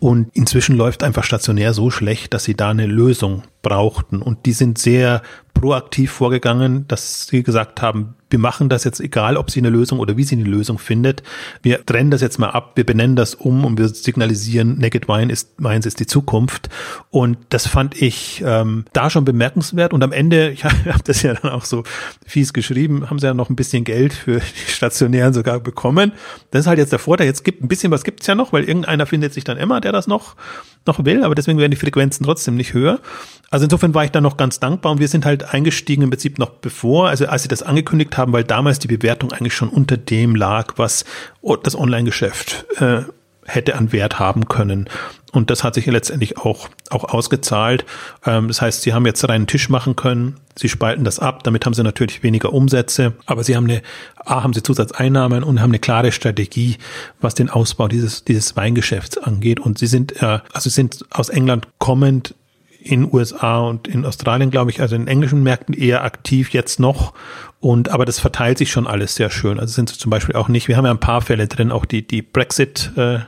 [0.00, 4.20] Und inzwischen läuft einfach stationär so schlecht, dass sie da eine Lösung brauchten.
[4.20, 5.22] Und die sind sehr
[5.54, 10.00] proaktiv vorgegangen, dass sie gesagt haben, wir machen das jetzt egal, ob sie eine Lösung
[10.00, 11.22] oder wie sie eine Lösung findet.
[11.62, 15.32] Wir trennen das jetzt mal ab, wir benennen das um und wir signalisieren, Naked Wine
[15.32, 16.68] ist, Wines ist die Zukunft.
[17.10, 19.92] Und das fand ich ähm, da schon bemerkenswert.
[19.92, 21.84] Und am Ende, ich habe das ja dann auch so
[22.26, 26.12] fies geschrieben, haben sie ja noch ein bisschen Geld für die Stationären sogar bekommen.
[26.50, 27.26] Das ist halt jetzt der Vorteil.
[27.26, 29.92] Jetzt gibt ein bisschen was gibt's ja noch, weil irgendeiner findet sich dann immer, der
[29.92, 30.34] das noch,
[30.84, 31.22] noch will.
[31.22, 33.00] Aber deswegen werden die Frequenzen trotzdem nicht höher.
[33.50, 36.38] Also insofern war ich da noch ganz dankbar und wir sind halt eingestiegen im Prinzip
[36.38, 39.96] noch bevor, also als sie das angekündigt haben, weil damals die Bewertung eigentlich schon unter
[39.96, 41.04] dem lag, was
[41.62, 43.02] das Online-Geschäft äh,
[43.46, 44.88] hätte an Wert haben können.
[45.32, 47.84] Und das hat sich letztendlich auch, auch ausgezahlt.
[48.24, 50.36] Ähm, das heißt, sie haben jetzt reinen Tisch machen können.
[50.54, 51.42] Sie spalten das ab.
[51.42, 53.12] Damit haben sie natürlich weniger Umsätze.
[53.26, 53.82] Aber sie haben eine,
[54.16, 56.78] A, haben sie Zusatzeinnahmen und haben eine klare Strategie,
[57.20, 59.60] was den Ausbau dieses, dieses Weingeschäfts angeht.
[59.60, 62.34] Und sie sind, äh, also sind aus England kommend
[62.86, 67.12] in USA und in Australien, glaube ich, also in englischen Märkten eher aktiv jetzt noch.
[67.60, 69.58] Und aber das verteilt sich schon alles sehr schön.
[69.58, 71.84] Also sind sie zum Beispiel auch nicht, wir haben ja ein paar Fälle drin, auch
[71.84, 73.20] die, die Brexit äh,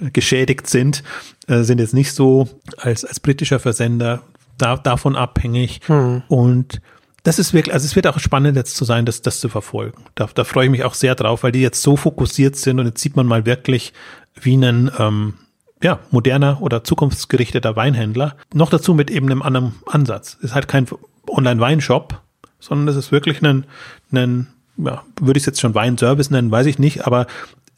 [0.12, 1.02] geschädigt sind,
[1.46, 2.48] äh, sind jetzt nicht so
[2.78, 4.22] als, als britischer Versender
[4.58, 5.80] da, davon abhängig.
[5.86, 6.22] Hm.
[6.28, 6.80] Und
[7.22, 10.04] das ist wirklich, also es wird auch spannend jetzt zu sein, das, das zu verfolgen.
[10.14, 12.86] Da, da freue ich mich auch sehr drauf, weil die jetzt so fokussiert sind und
[12.86, 13.92] jetzt sieht man mal wirklich,
[14.40, 15.34] wie ein ähm,
[15.82, 18.36] ja, moderner oder zukunftsgerichteter Weinhändler.
[18.54, 20.36] Noch dazu mit eben einem anderen Ansatz.
[20.38, 20.86] Es ist halt kein
[21.28, 22.20] Online-Weinshop,
[22.62, 23.66] sondern es ist wirklich ein,
[24.12, 24.46] ein
[24.78, 27.26] ja, würde ich es jetzt schon Weinservice nennen, weiß ich nicht, aber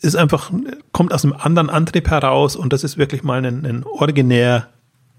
[0.01, 0.53] ist einfach,
[0.92, 4.68] kommt aus einem anderen Antrieb heraus und das ist wirklich mal ein, ein originär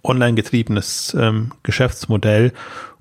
[0.04, 2.54] online getriebenes ähm, Geschäftsmodell.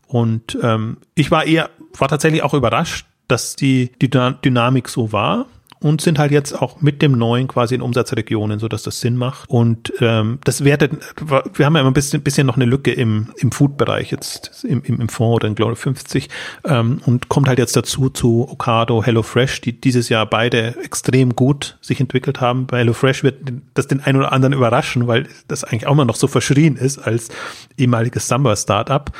[0.06, 5.46] Und ähm, ich war eher, war tatsächlich auch überrascht, dass die, die Dynamik so war
[5.80, 9.16] und sind halt jetzt auch mit dem neuen quasi in Umsatzregionen, so dass das Sinn
[9.16, 9.50] macht.
[9.50, 10.92] Und ähm, das wertet,
[11.54, 14.82] wir haben ja immer ein bisschen, bisschen noch eine Lücke im, im Food-Bereich jetzt im,
[14.82, 16.28] im, im Fonds oder in Global 50
[16.64, 21.76] ähm, und kommt halt jetzt dazu zu Ocado, HelloFresh, die dieses Jahr beide extrem gut
[21.80, 22.66] sich entwickelt haben.
[22.66, 26.16] Bei HelloFresh wird das den einen oder anderen überraschen, weil das eigentlich auch mal noch
[26.16, 27.28] so verschrien ist als
[27.76, 29.10] ehemaliges Samba-Startup.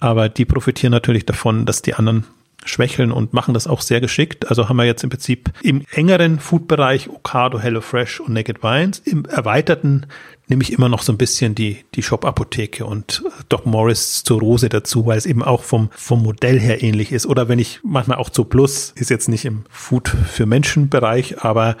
[0.00, 2.24] Aber die profitieren natürlich davon, dass die anderen
[2.64, 4.48] schwächeln und machen das auch sehr geschickt.
[4.48, 9.00] Also haben wir jetzt im Prinzip im engeren Food-Bereich Ocado, HelloFresh und Naked Wines.
[9.00, 10.06] Im erweiterten
[10.48, 14.68] nehme ich immer noch so ein bisschen die, die Shop-Apotheke und Doc Morris zur Rose
[14.68, 17.26] dazu, weil es eben auch vom, vom Modell her ähnlich ist.
[17.26, 21.42] Oder wenn ich manchmal auch zu Plus, ist jetzt nicht im Food für Menschen Bereich,
[21.42, 21.76] aber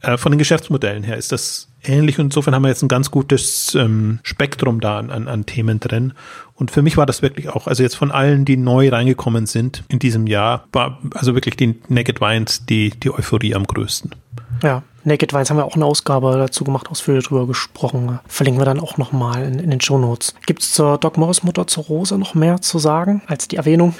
[0.00, 2.18] äh, von den Geschäftsmodellen her ist das ähnlich.
[2.18, 6.12] Und insofern haben wir jetzt ein ganz gutes ähm, Spektrum da an, an Themen drin.
[6.54, 9.84] Und für mich war das wirklich auch, also jetzt von allen, die neu reingekommen sind
[9.88, 14.14] in diesem Jahr, war also wirklich die Naked Wines die, die Euphorie am größten.
[14.62, 18.20] Ja, Naked Wines haben wir auch eine Ausgabe dazu gemacht, ausführlich drüber gesprochen.
[18.26, 20.34] Verlinken wir dann auch nochmal in, in den Show Notes.
[20.46, 23.94] Gibt es zur Doc Morris Mutter zur Rose noch mehr zu sagen als die Erwähnung?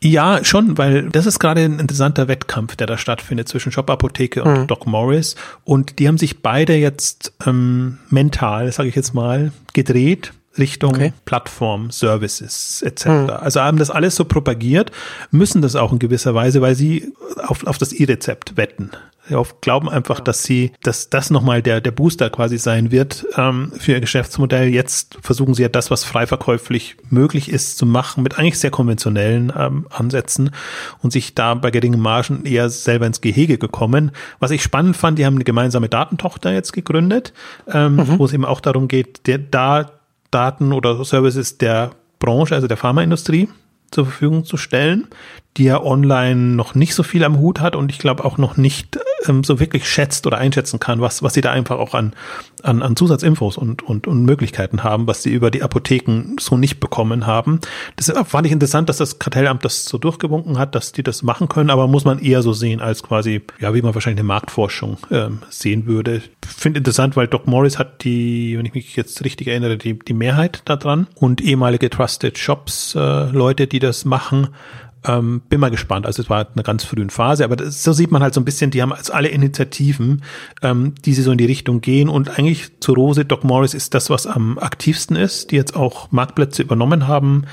[0.00, 4.44] Ja, schon, weil das ist gerade ein interessanter Wettkampf, der da stattfindet zwischen Shop Apotheke
[4.44, 4.66] und mhm.
[4.66, 5.34] Doc Morris.
[5.64, 11.12] Und die haben sich beide jetzt ähm, mental, sage ich jetzt mal, gedreht Richtung okay.
[11.24, 13.06] Plattform, Services etc.
[13.06, 13.30] Mhm.
[13.30, 14.90] Also haben das alles so propagiert,
[15.30, 17.12] müssen das auch in gewisser Weise, weil sie
[17.46, 18.90] auf, auf das E-Rezept wetten
[19.34, 23.72] auf, glauben einfach, dass sie, dass das nochmal der, der Booster quasi sein wird ähm,
[23.78, 24.68] für ihr Geschäftsmodell.
[24.68, 28.70] Jetzt versuchen sie ja das, was frei verkäuflich möglich ist, zu machen, mit eigentlich sehr
[28.70, 30.50] konventionellen ähm, Ansätzen
[31.02, 34.12] und sich da bei geringen Margen eher selber ins Gehege gekommen.
[34.38, 37.32] Was ich spannend fand, die haben eine gemeinsame Datentochter jetzt gegründet,
[37.72, 38.18] ähm, mhm.
[38.18, 39.97] wo es eben auch darum geht, der da
[40.30, 43.48] Daten oder Services der Branche, also der Pharmaindustrie,
[43.90, 45.08] zur Verfügung zu stellen,
[45.56, 48.56] die ja online noch nicht so viel am Hut hat und ich glaube auch noch
[48.56, 52.14] nicht ähm, so wirklich schätzt oder einschätzen kann, was, was sie da einfach auch an,
[52.62, 56.78] an, an Zusatzinfos und, und, und Möglichkeiten haben, was sie über die Apotheken so nicht
[56.78, 57.60] bekommen haben.
[57.96, 61.48] Das fand ich interessant, dass das Kartellamt das so durchgewunken hat, dass die das machen
[61.48, 64.98] können, aber muss man eher so sehen als quasi, ja, wie man wahrscheinlich eine Marktforschung
[65.10, 66.22] ähm, sehen würde.
[66.46, 70.14] Finde interessant, weil Doc Morris hat die, wenn ich mich jetzt richtig erinnere, die, die
[70.14, 74.48] Mehrheit dran und ehemalige Trusted Shops äh, Leute, die das machen,
[75.04, 76.06] ähm, bin mal gespannt.
[76.06, 78.44] Also es war eine ganz frühen Phase, aber das, so sieht man halt so ein
[78.44, 80.22] bisschen, die haben als alle Initiativen,
[80.62, 82.08] ähm, die sie so in die Richtung gehen.
[82.08, 86.10] Und eigentlich zu Rose, Doc Morris ist das, was am aktivsten ist, die jetzt auch
[86.10, 87.44] Marktplätze übernommen haben,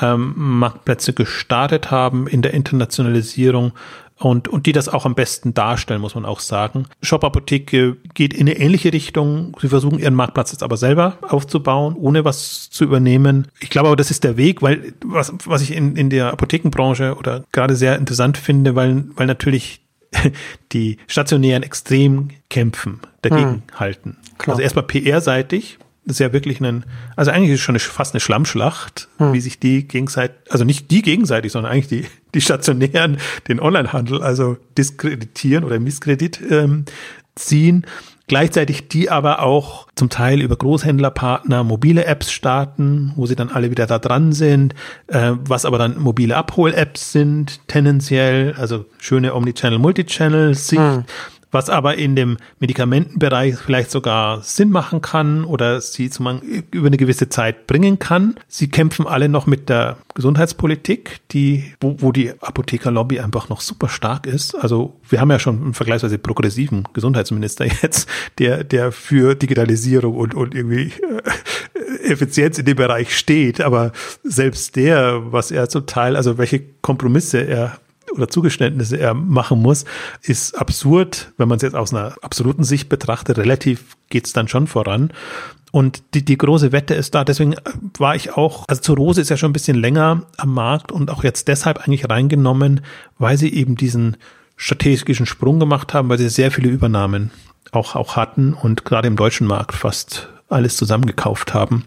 [0.00, 3.72] ähm, Marktplätze gestartet haben in der Internationalisierung
[4.18, 6.86] und, und die das auch am besten darstellen, muss man auch sagen.
[7.02, 9.56] Shop Apotheke geht in eine ähnliche Richtung.
[9.60, 13.48] Sie versuchen ihren Marktplatz jetzt aber selber aufzubauen, ohne was zu übernehmen.
[13.60, 17.16] Ich glaube aber, das ist der Weg, weil was, was ich in, in der Apothekenbranche
[17.16, 19.80] oder gerade sehr interessant finde, weil, weil natürlich
[20.72, 23.62] die Stationären extrem kämpfen, dagegen hm.
[23.74, 24.16] halten.
[24.38, 24.54] Klar.
[24.54, 26.84] Also erstmal PR-seitig, das ist ja wirklich ein,
[27.16, 29.32] also eigentlich ist es schon eine, fast eine Schlammschlacht, hm.
[29.32, 34.22] wie sich die gegenseitig, also nicht die gegenseitig, sondern eigentlich die, die Stationären den Onlinehandel
[34.22, 36.84] also diskreditieren oder Misskredit ähm,
[37.34, 37.86] ziehen.
[38.26, 43.70] Gleichzeitig die aber auch zum Teil über Großhändlerpartner mobile Apps starten, wo sie dann alle
[43.70, 44.74] wieder da dran sind,
[45.08, 50.80] äh, was aber dann mobile Abhol-Apps sind, tendenziell, also schöne Omnichannel, Multichannel-Sicht.
[50.80, 51.04] Hm
[51.54, 56.40] was aber in dem Medikamentenbereich vielleicht sogar Sinn machen kann oder sie zum,
[56.70, 58.34] über eine gewisse Zeit bringen kann.
[58.48, 63.88] Sie kämpfen alle noch mit der Gesundheitspolitik, die, wo, wo die Apothekerlobby einfach noch super
[63.88, 64.54] stark ist.
[64.54, 70.34] Also wir haben ja schon einen vergleichsweise progressiven Gesundheitsminister jetzt, der, der für Digitalisierung und,
[70.34, 70.92] und irgendwie
[72.02, 73.60] äh, Effizienz in dem Bereich steht.
[73.60, 77.78] Aber selbst der, was er zum Teil, also welche Kompromisse er
[78.12, 79.84] oder Zugeständnisse er machen muss,
[80.22, 83.38] ist absurd, wenn man es jetzt aus einer absoluten Sicht betrachtet.
[83.38, 85.12] Relativ geht es dann schon voran.
[85.72, 87.56] Und die, die große Wette ist da, deswegen
[87.98, 91.10] war ich auch, also zur Rose ist ja schon ein bisschen länger am Markt und
[91.10, 92.82] auch jetzt deshalb eigentlich reingenommen,
[93.18, 94.16] weil sie eben diesen
[94.56, 97.32] strategischen Sprung gemacht haben, weil sie sehr viele Übernahmen
[97.72, 101.84] auch, auch hatten und gerade im deutschen Markt fast alles zusammengekauft haben.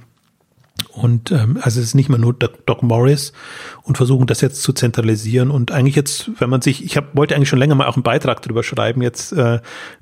[0.98, 3.32] Und ähm, also es ist nicht mehr nur Doc Morris
[3.84, 5.52] und versuchen das jetzt zu zentralisieren.
[5.52, 8.04] Und eigentlich jetzt, wenn man sich, ich hab, wollte eigentlich schon länger mal auch einen
[8.04, 9.60] Beitrag darüber schreiben, jetzt äh,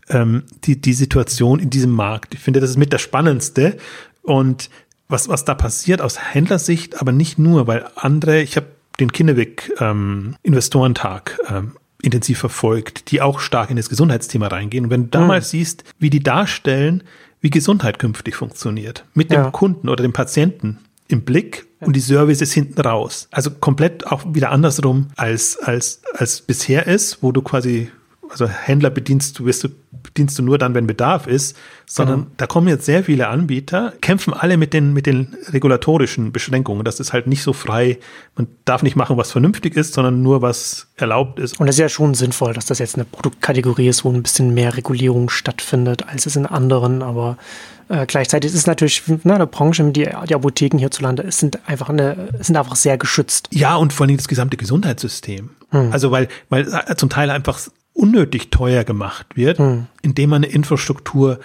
[0.10, 2.34] ähm, die, die Situation in diesem Markt.
[2.34, 3.76] Ich finde, das ist mit der spannendste.
[4.22, 4.70] Und
[5.10, 8.68] was, was da passiert aus Händlersicht, aber nicht nur, weil andere, ich habe
[9.02, 14.86] den Kinnevik ähm, Investorentag ähm, intensiv verfolgt, die auch stark in das Gesundheitsthema reingehen.
[14.86, 15.28] Und wenn du da mhm.
[15.28, 17.04] mal siehst, wie die darstellen,
[17.42, 19.52] wie Gesundheit künftig funktioniert, mit dem ja.
[19.52, 23.28] Kunden oder dem Patienten im Blick und die Services hinten raus.
[23.32, 27.90] Also komplett auch wieder andersrum als, als, als bisher ist, wo du quasi,
[28.30, 29.70] also Händler bedienst du, wirst du
[30.16, 32.28] bedienst du nur dann, wenn Bedarf ist, sondern mhm.
[32.38, 36.86] da kommen jetzt sehr viele Anbieter, kämpfen alle mit den, mit den regulatorischen Beschränkungen.
[36.86, 38.00] Das ist halt nicht so frei.
[38.36, 41.60] Man darf nicht machen, was vernünftig ist, sondern nur, was erlaubt ist.
[41.60, 44.54] Und es ist ja schon sinnvoll, dass das jetzt eine Produktkategorie ist, wo ein bisschen
[44.54, 47.38] mehr Regulierung stattfindet, als es in anderen, aber
[47.90, 52.30] äh, gleichzeitig ist es natürlich ne, eine Branche, die, die Apotheken hierzulande sind einfach eine,
[52.40, 53.50] sind einfach sehr geschützt.
[53.52, 55.50] Ja, und vor allem das gesamte Gesundheitssystem.
[55.72, 55.92] Hm.
[55.92, 57.60] Also weil, weil äh, zum Teil einfach
[57.96, 59.88] unnötig teuer gemacht wird, hm.
[60.02, 61.40] indem man eine Infrastruktur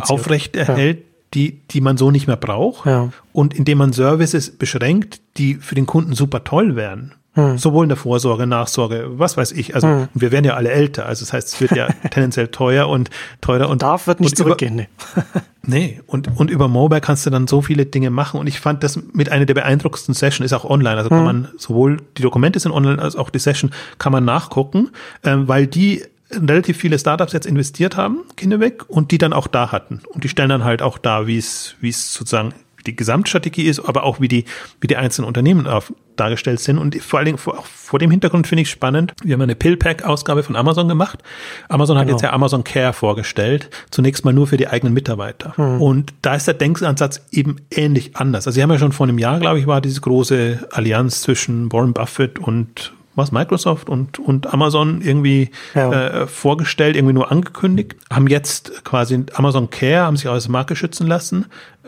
[0.00, 1.04] aufrecht erhält, ja.
[1.34, 3.12] die, die man so nicht mehr braucht ja.
[3.32, 7.14] und indem man Services beschränkt, die für den Kunden super toll wären.
[7.34, 7.56] Hm.
[7.56, 9.74] Sowohl in der Vorsorge, Nachsorge, was weiß ich.
[9.74, 10.08] Also hm.
[10.12, 11.06] wir werden ja alle älter.
[11.06, 13.08] Also das heißt, es wird ja tendenziell teuer und
[13.40, 14.74] teurer und darf wird nicht zurückgehen.
[14.74, 14.88] nee.
[15.62, 18.38] nee, und, und über Mobile kannst du dann so viele Dinge machen.
[18.38, 20.98] Und ich fand das mit einer der beeindruckendsten Sessions ist auch online.
[20.98, 21.24] Also kann hm.
[21.24, 24.90] man sowohl die Dokumente sind online als auch die Session kann man nachgucken,
[25.24, 29.72] ähm, weil die relativ viele Startups jetzt investiert haben, Kinderweg, und die dann auch da
[29.72, 30.00] hatten.
[30.08, 32.54] Und die stellen dann halt auch da, wie es, wie es sozusagen
[32.86, 34.44] die Gesamtstrategie ist, aber auch wie die,
[34.80, 36.78] wie die einzelnen Unternehmen auf, dargestellt sind.
[36.78, 39.14] Und vor allen Dingen vor, vor dem Hintergrund finde ich spannend.
[39.22, 41.20] Wir haben eine Pillpack-Ausgabe von Amazon gemacht.
[41.68, 42.16] Amazon hat genau.
[42.16, 43.70] jetzt ja Amazon Care vorgestellt.
[43.90, 45.56] Zunächst mal nur für die eigenen Mitarbeiter.
[45.56, 45.80] Hm.
[45.80, 48.46] Und da ist der Denkansatz eben ähnlich anders.
[48.46, 51.72] Also sie haben ja schon vor einem Jahr, glaube ich, war diese große Allianz zwischen
[51.72, 56.22] Warren Buffett und was Microsoft und, und Amazon irgendwie ja.
[56.22, 60.76] äh, vorgestellt, irgendwie nur angekündigt, haben jetzt quasi Amazon Care, haben sich aus der Marke
[60.76, 61.46] schützen lassen,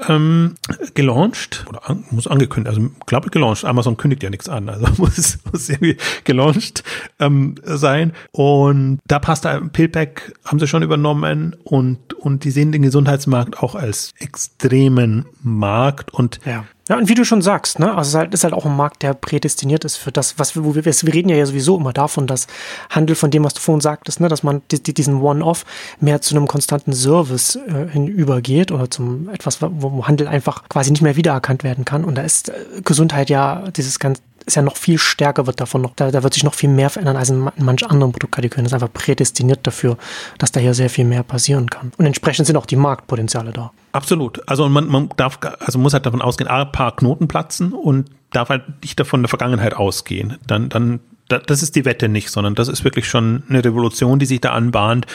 [0.09, 0.55] ähm,
[0.95, 4.87] gelauncht, oder an, muss angekündigt, also glaube ich gelauncht, Amazon kündigt ja nichts an, also
[4.99, 6.85] muss, muss irgendwie gelauncht
[7.21, 8.13] ähm, sein.
[8.33, 13.59] Und da passt da Pillpack, haben sie schon übernommen und, und die sehen den Gesundheitsmarkt
[13.63, 16.65] auch als extremen Markt und ja.
[16.89, 18.77] Ja, und wie du schon sagst, ne, also es ist halt, ist halt auch ein
[18.77, 21.95] Markt, der prädestiniert ist für das, was wir, wo wir, wir reden ja sowieso immer
[21.95, 22.47] davon, dass
[22.91, 25.65] Handel von dem, was du vorhin sagtest, ne, dass man die, diesen One-Off
[25.99, 31.03] mehr zu einem konstanten Service äh, hinübergeht oder zum etwas, wo Handel einfach quasi nicht
[31.03, 32.05] mehr wiedererkannt werden kann.
[32.05, 35.83] Und da ist äh, Gesundheit ja dieses ganz, ist ja noch viel stärker wird davon
[35.83, 38.65] noch, da, da wird sich noch viel mehr verändern als in, manch anderen Produktkategorien.
[38.65, 39.97] Das ist einfach prädestiniert dafür,
[40.39, 41.93] dass da hier sehr viel mehr passieren kann.
[41.97, 43.73] Und entsprechend sind auch die Marktpotenziale da.
[43.93, 44.47] Absolut.
[44.49, 48.49] Also man, man darf, also muss halt davon ausgehen, ein paar Knoten platzen und darf
[48.49, 50.39] halt nicht davon der Vergangenheit ausgehen.
[50.47, 54.27] Dann, dann, das ist die Wette nicht, sondern das ist wirklich schon eine Revolution, die
[54.27, 55.07] sich da anbahnt.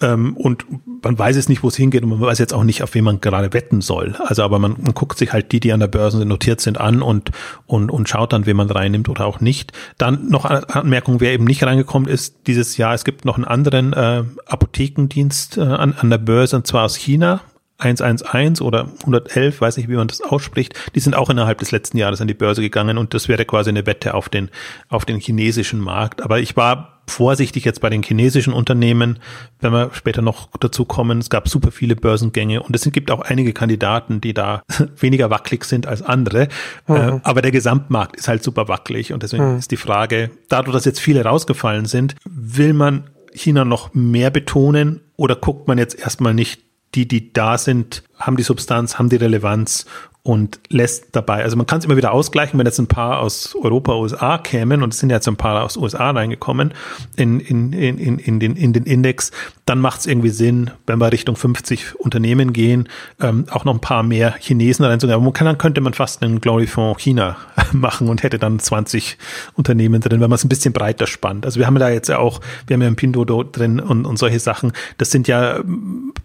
[0.00, 0.66] Ähm, und
[1.02, 3.04] man weiß es nicht, wo es hingeht und man weiß jetzt auch nicht, auf wen
[3.04, 4.14] man gerade wetten soll.
[4.18, 7.00] Also, aber man, man guckt sich halt die, die an der Börse notiert sind, an
[7.00, 7.30] und,
[7.66, 9.72] und, und schaut dann, wen man reinnimmt oder auch nicht.
[9.96, 12.94] Dann noch eine Anmerkung, wer eben nicht reingekommen ist dieses Jahr.
[12.94, 16.96] Es gibt noch einen anderen äh, Apothekendienst äh, an, an der Börse, und zwar aus
[16.96, 17.40] China.
[17.78, 21.98] 111 oder 111, weiß nicht, wie man das ausspricht, die sind auch innerhalb des letzten
[21.98, 24.50] Jahres an die Börse gegangen und das wäre quasi eine Wette auf den,
[24.88, 26.22] auf den chinesischen Markt.
[26.22, 29.18] Aber ich war vorsichtig jetzt bei den chinesischen Unternehmen,
[29.60, 31.18] wenn wir später noch dazu kommen.
[31.18, 34.62] Es gab super viele Börsengänge und es gibt auch einige Kandidaten, die da
[34.98, 36.48] weniger wackelig sind als andere.
[36.86, 36.94] Mhm.
[36.94, 39.58] Äh, aber der Gesamtmarkt ist halt super wackelig und deswegen mhm.
[39.58, 45.00] ist die Frage, dadurch, dass jetzt viele rausgefallen sind, will man China noch mehr betonen
[45.16, 46.62] oder guckt man jetzt erstmal nicht
[46.94, 49.84] die, die da sind, haben die Substanz, haben die Relevanz
[50.26, 53.54] und lässt dabei, also man kann es immer wieder ausgleichen, wenn jetzt ein paar aus
[53.54, 56.74] Europa, USA kämen und es sind jetzt ein paar aus USA reingekommen
[57.14, 59.30] in, in, in, in, in, den, in den Index,
[59.66, 62.88] dann macht es irgendwie Sinn, wenn wir Richtung 50 Unternehmen gehen,
[63.20, 65.14] ähm, auch noch ein paar mehr Chinesen reinzugehen.
[65.14, 67.36] Aber man kann, dann könnte man fast einen Glory Fonds China
[67.72, 69.18] machen und hätte dann 20
[69.54, 71.44] Unternehmen drin, wenn man es ein bisschen breiter spannt.
[71.44, 74.18] Also wir haben da jetzt ja auch, wir haben ja ein Pindodo drin und, und
[74.18, 74.72] solche Sachen.
[74.98, 75.60] Das sind ja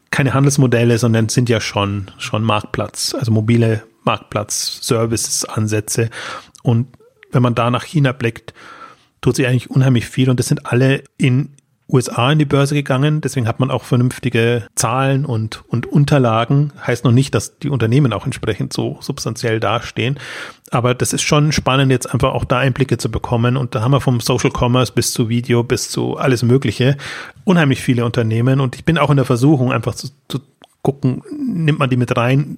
[0.10, 6.10] keine Handelsmodelle, sondern sind ja schon, schon Marktplatz, also mobile Marktplatz-Services-Ansätze.
[6.64, 6.88] Und
[7.32, 8.54] wenn man da nach China blickt,
[9.22, 11.56] tut sich eigentlich unheimlich viel und das sind alle in
[11.92, 13.22] USA in die Börse gegangen.
[13.22, 16.72] Deswegen hat man auch vernünftige Zahlen und, und Unterlagen.
[16.86, 20.18] Heißt noch nicht, dass die Unternehmen auch entsprechend so substanziell dastehen.
[20.70, 23.58] Aber das ist schon spannend, jetzt einfach auch da Einblicke zu bekommen.
[23.58, 26.98] Und da haben wir vom Social Commerce bis zu Video bis zu alles Mögliche
[27.44, 28.62] unheimlich viele Unternehmen.
[28.62, 30.40] Und ich bin auch in der Versuchung, einfach zu, zu
[30.82, 32.58] gucken, nimmt man die mit rein,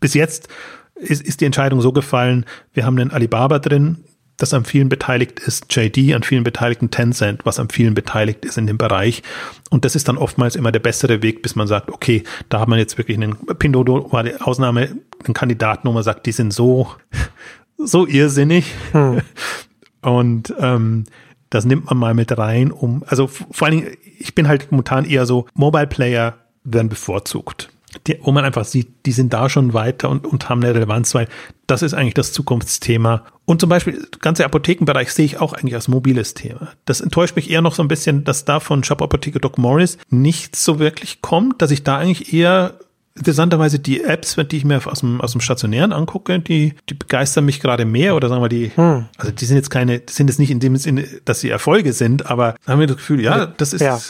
[0.00, 0.48] bis jetzt
[0.94, 4.04] ist, ist die Entscheidung so gefallen, wir haben einen Alibaba drin,
[4.36, 8.58] das an vielen beteiligt ist, JD an vielen beteiligten Tencent, was an vielen beteiligt ist
[8.58, 9.22] in dem Bereich.
[9.70, 12.68] Und das ist dann oftmals immer der bessere Weg, bis man sagt, okay, da hat
[12.68, 16.52] man jetzt wirklich einen, Pindodo war die Ausnahme, einen Kandidaten, wo man sagt, die sind
[16.52, 16.88] so,
[17.78, 18.72] so irrsinnig.
[18.92, 19.20] Hm.
[20.02, 21.04] Und ähm,
[21.48, 25.04] das nimmt man mal mit rein, um, also vor allen Dingen, ich bin halt momentan
[25.04, 26.34] eher so, Mobile Player
[26.64, 27.70] werden bevorzugt
[28.06, 31.14] die, wo man einfach sieht, die sind da schon weiter und, und haben eine Relevanz,
[31.14, 31.28] weil
[31.66, 33.24] das ist eigentlich das Zukunftsthema.
[33.46, 36.72] Und zum Beispiel, ganze Apothekenbereich sehe ich auch eigentlich als mobiles Thema.
[36.84, 39.98] Das enttäuscht mich eher noch so ein bisschen, dass da von Shop Apotheke Doc Morris
[40.10, 42.74] nichts so wirklich kommt, dass ich da eigentlich eher
[43.16, 47.44] interessanterweise die Apps, die ich mir aus dem, aus dem Stationären angucke, die, die begeistern
[47.44, 49.06] mich gerade mehr oder sagen wir die, hm.
[49.16, 51.92] also die sind jetzt keine, die sind jetzt nicht in dem Sinne, dass sie Erfolge
[51.92, 54.00] sind, aber haben wir das Gefühl, ja, das ist, ja.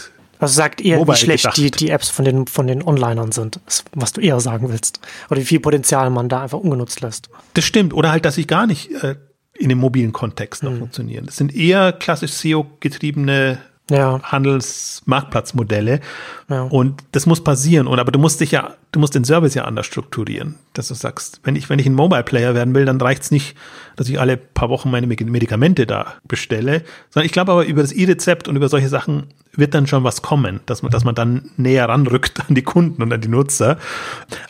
[0.45, 3.61] Also sagt eher, Mobile wie schlecht die, die Apps von den, von den Onlinern sind,
[3.95, 5.01] was du eher sagen willst.
[5.31, 7.31] Oder wie viel Potenzial man da einfach ungenutzt lässt.
[7.55, 7.95] Das stimmt.
[7.95, 9.17] Oder halt, dass sie gar nicht äh,
[9.55, 10.81] in dem mobilen Kontext noch mhm.
[10.81, 11.25] funktionieren.
[11.25, 13.59] Das sind eher klassisch SEO-getriebene
[13.91, 14.21] ja.
[14.23, 16.01] Handelsmarktplatzmodelle.
[16.51, 16.63] Ja.
[16.65, 17.87] Und das muss passieren.
[17.87, 20.95] Und aber du musst dich ja, du musst den Service ja anders strukturieren, dass du
[20.95, 23.57] sagst, wenn ich, wenn ich ein Mobile Player werden will, dann reicht's nicht,
[23.97, 27.93] dass ich alle paar Wochen meine Medikamente da bestelle, sondern ich glaube aber über das
[27.93, 31.51] E-Rezept und über solche Sachen wird dann schon was kommen, dass man, dass man dann
[31.57, 33.79] näher ranrückt an die Kunden und an die Nutzer.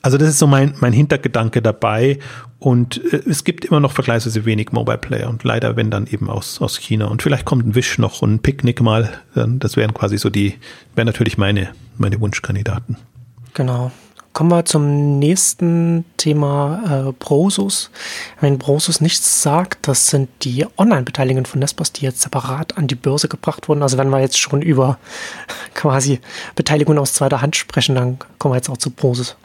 [0.03, 2.19] Also das ist so mein, mein Hintergedanke dabei.
[2.59, 6.31] Und äh, es gibt immer noch vergleichsweise wenig Mobile Player und leider wenn dann eben
[6.31, 7.07] aus, aus China.
[7.07, 9.11] Und vielleicht kommt ein Wish noch und ein Picknick mal.
[9.35, 10.55] Das wären quasi so die,
[10.95, 12.97] wären natürlich meine, meine Wunschkandidaten.
[13.53, 13.93] Genau.
[14.35, 17.91] Kommen wir zum nächsten Thema äh, Prosus.
[18.41, 22.97] Wenn Prosus nichts sagt, das sind die Online-Beteiligungen von Nespers, die jetzt separat an die
[22.97, 23.83] Börse gebracht wurden.
[23.83, 24.99] Also wenn wir jetzt schon über
[25.75, 26.21] quasi
[26.57, 29.37] Beteiligungen aus zweiter Hand sprechen, dann kommen wir jetzt auch zu Prosus.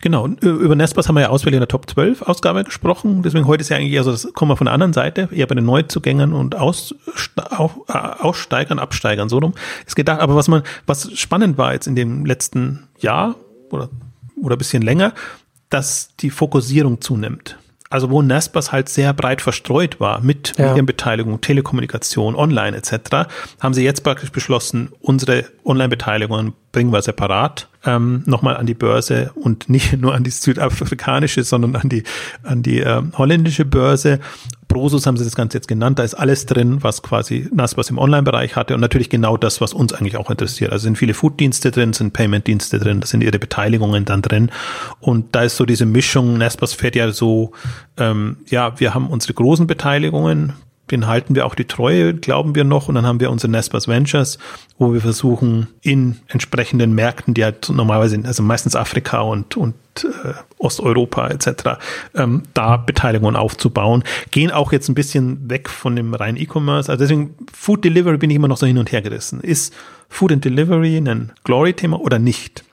[0.00, 3.22] Genau, über Nespers haben wir ja ausführlich in der Top 12 Ausgabe gesprochen.
[3.22, 5.46] Deswegen heute ist ja eigentlich eher so, das kommen wir von der anderen Seite, eher
[5.46, 6.94] bei den Neuzugängern und Aus,
[7.36, 9.54] äh, Aussteigern, Absteigern, so rum
[9.86, 10.20] ist gedacht.
[10.20, 13.34] Aber was man, was spannend war jetzt in dem letzten Jahr
[13.70, 13.88] oder,
[14.40, 15.12] oder bisschen länger,
[15.70, 17.58] dass die Fokussierung zunimmt.
[17.88, 20.68] Also wo Nespers halt sehr breit verstreut war mit ja.
[20.68, 23.28] Medienbeteiligung, Telekommunikation, Online etc.,
[23.60, 29.30] haben sie jetzt praktisch beschlossen, unsere Online-Beteiligungen bringen wir separat ähm, nochmal an die Börse
[29.34, 32.02] und nicht nur an die südafrikanische, sondern an die,
[32.42, 34.20] an die äh, holländische Börse.
[34.68, 35.98] Prosus haben sie das Ganze jetzt genannt.
[35.98, 39.72] Da ist alles drin, was quasi Nasbas im Online-Bereich hatte und natürlich genau das, was
[39.72, 40.70] uns eigentlich auch interessiert.
[40.70, 44.50] Also sind viele Food-Dienste drin, sind Payment-Dienste drin, da sind ihre Beteiligungen dann drin.
[45.00, 47.52] Und da ist so diese Mischung, Nasbas fährt ja so,
[47.96, 50.52] ähm, ja, wir haben unsere großen Beteiligungen,
[50.90, 52.88] den halten wir auch die Treue, glauben wir noch.
[52.88, 54.38] Und dann haben wir unsere Nespers Ventures,
[54.78, 59.74] wo wir versuchen, in entsprechenden Märkten, die halt normalerweise, also meistens Afrika und, und
[60.04, 61.78] äh, Osteuropa etc.,
[62.14, 64.04] ähm, da Beteiligungen aufzubauen.
[64.30, 66.90] Gehen auch jetzt ein bisschen weg von dem reinen E-Commerce.
[66.90, 69.40] Also deswegen, Food Delivery bin ich immer noch so hin und her gerissen.
[69.40, 69.74] Ist
[70.08, 72.64] Food and Delivery ein Glory-Thema oder nicht?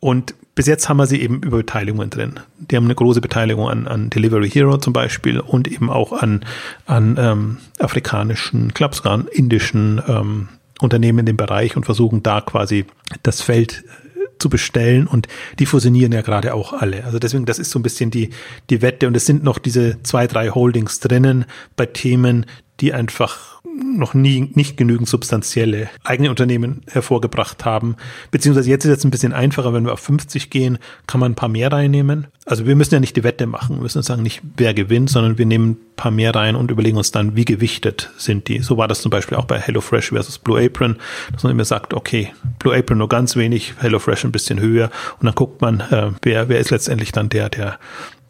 [0.00, 2.40] Und bis jetzt haben wir sie eben über Beteiligungen drin.
[2.58, 6.44] Die haben eine große Beteiligung an, an Delivery Hero zum Beispiel und eben auch an,
[6.84, 10.48] an ähm, afrikanischen, sogar an indischen ähm,
[10.80, 12.86] Unternehmen in dem Bereich und versuchen da quasi
[13.22, 15.28] das Feld äh, zu bestellen und
[15.60, 17.04] die fusionieren ja gerade auch alle.
[17.04, 18.30] Also deswegen, das ist so ein bisschen die,
[18.68, 21.44] die Wette und es sind noch diese zwei, drei Holdings drinnen
[21.76, 22.46] bei Themen,
[22.80, 27.96] die einfach noch nie nicht genügend substanzielle eigene Unternehmen hervorgebracht haben.
[28.30, 31.36] Beziehungsweise jetzt ist es ein bisschen einfacher, wenn wir auf 50 gehen, kann man ein
[31.36, 32.26] paar mehr reinnehmen.
[32.44, 35.38] Also wir müssen ja nicht die Wette machen, wir müssen sagen nicht, wer gewinnt, sondern
[35.38, 38.60] wir nehmen ein paar mehr rein und überlegen uns dann, wie gewichtet sind die.
[38.60, 40.96] So war das zum Beispiel auch bei HelloFresh versus Blue Apron,
[41.32, 45.26] dass man immer sagt, okay, Blue Apron nur ganz wenig, HelloFresh ein bisschen höher und
[45.26, 47.78] dann guckt man, äh, wer, wer ist letztendlich dann der, der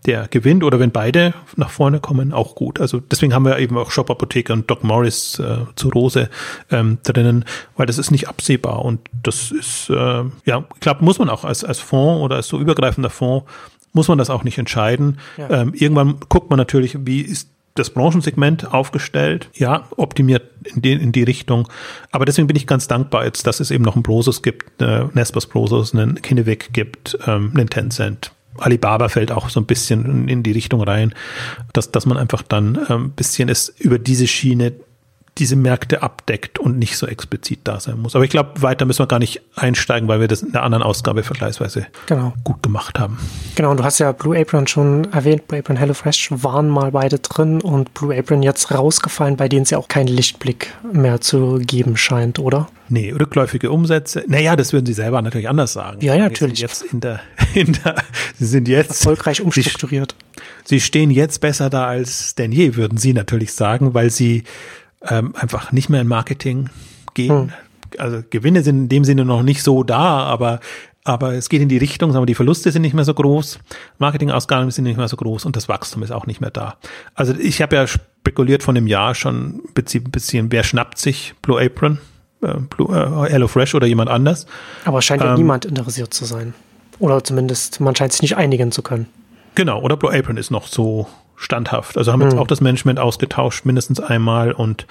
[0.09, 2.81] der gewinnt oder wenn beide nach vorne kommen, auch gut.
[2.81, 6.31] Also deswegen haben wir eben auch Shop Apotheker und Doc Morris äh, zu Rose
[6.71, 7.45] ähm, drinnen,
[7.77, 11.45] weil das ist nicht absehbar und das ist, äh, ja, ich glaube, muss man auch
[11.45, 13.47] als, als Fonds oder als so übergreifender Fonds,
[13.93, 15.19] muss man das auch nicht entscheiden.
[15.37, 15.51] Ja.
[15.51, 21.13] Ähm, irgendwann guckt man natürlich, wie ist das Branchensegment aufgestellt, ja, optimiert in die, in
[21.13, 21.69] die Richtung.
[22.11, 25.05] Aber deswegen bin ich ganz dankbar jetzt, dass es eben noch einen Prosus gibt, äh,
[25.13, 30.43] Nespers Prosus, einen Kinevik gibt, ähm, einen Tencent, Alibaba fällt auch so ein bisschen in
[30.43, 31.15] die Richtung rein,
[31.73, 34.73] dass, dass man einfach dann ein ähm, bisschen es über diese Schiene
[35.39, 38.15] diese Märkte abdeckt und nicht so explizit da sein muss.
[38.15, 40.83] Aber ich glaube, weiter müssen wir gar nicht einsteigen, weil wir das in der anderen
[40.83, 42.33] Ausgabe vergleichsweise genau.
[42.45, 43.19] gut gemacht haben.
[43.55, 45.49] Genau, und du hast ja Blue Apron schon erwähnt.
[45.49, 49.71] Blue Apron HelloFresh waren mal beide drin und Blue Apron jetzt rausgefallen, bei denen es
[49.71, 52.69] ja auch keinen Lichtblick mehr zu geben scheint, oder?
[52.91, 54.25] Nee, rückläufige Umsätze.
[54.29, 55.99] Naja, das würden sie selber natürlich anders sagen.
[56.01, 56.61] Ja, ja, natürlich.
[56.61, 57.21] Jetzt in der,
[57.55, 57.97] in der,
[58.39, 60.15] sie sind jetzt erfolgreich umstrukturiert.
[60.65, 64.45] Sie, sie stehen jetzt besser da als denn je, würden sie natürlich sagen, weil sie
[65.03, 66.71] ähm, einfach nicht mehr in Marketing
[67.15, 67.31] gehen.
[67.31, 67.53] Hm.
[67.99, 70.61] Also Gewinne sind in dem Sinne noch nicht so da, aber
[71.05, 73.59] aber es geht in die Richtung, sagen wir, die Verluste sind nicht mehr so groß,
[73.97, 76.77] Marketingausgaben sind nicht mehr so groß und das Wachstum ist auch nicht mehr da.
[77.15, 81.59] Also ich habe ja spekuliert von dem Jahr schon ein bisschen, wer schnappt sich Blue
[81.59, 81.99] Apron,
[82.43, 84.47] äh, Blue, äh, Hello Fresh oder jemand anders.
[84.85, 86.53] Aber scheint ja ähm, niemand interessiert zu sein.
[86.99, 89.07] Oder zumindest, man scheint sich nicht einigen zu können.
[89.55, 91.07] Genau, oder Blue Apron ist noch so
[91.39, 91.97] standhaft.
[91.97, 92.41] Also haben jetzt mhm.
[92.41, 94.87] auch das Management ausgetauscht, mindestens einmal und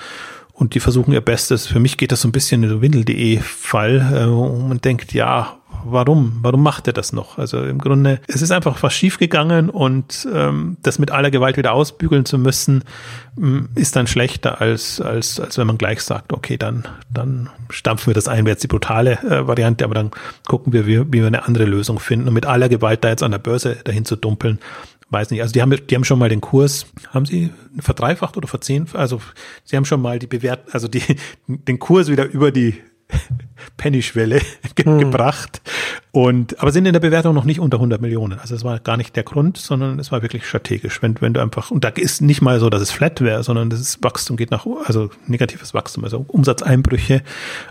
[0.53, 1.67] und die versuchen ihr Bestes.
[1.67, 5.13] Für mich geht das so ein bisschen in den Windel.de Fall, äh, wo man denkt,
[5.13, 6.39] ja, warum?
[6.41, 7.37] Warum macht er das noch?
[7.37, 11.73] Also im Grunde, es ist einfach was schiefgegangen und ähm, das mit aller Gewalt wieder
[11.73, 12.83] ausbügeln zu müssen,
[13.37, 18.07] ähm, ist dann schlechter, als, als, als wenn man gleich sagt, okay, dann, dann stampfen
[18.07, 20.09] wir das ein, wäre jetzt die brutale äh, Variante, aber dann
[20.47, 22.29] gucken wir, wie, wie wir eine andere Lösung finden.
[22.29, 24.59] Und mit aller Gewalt da jetzt an der Börse dahin zu dumpeln,
[25.09, 28.47] weiß nicht, also die haben, die haben schon mal den Kurs, haben sie verdreifacht oder
[28.47, 28.99] verzehnfacht?
[28.99, 29.21] Also
[29.63, 31.01] sie haben schon mal die Bewert, also die,
[31.47, 32.75] den Kurs wieder über die
[33.77, 34.41] Penny-Schwelle
[34.75, 34.99] ge hm.
[34.99, 35.61] gebracht.
[36.11, 38.39] Und, aber sind in der Bewertung noch nicht unter 100 Millionen.
[38.39, 41.01] Also es war gar nicht der Grund, sondern es war wirklich strategisch.
[41.01, 43.69] Wenn, wenn du einfach, und da ist nicht mal so, dass es flat wäre, sondern
[43.69, 47.21] das Wachstum geht nach, also negatives Wachstum, also Umsatzeinbrüche.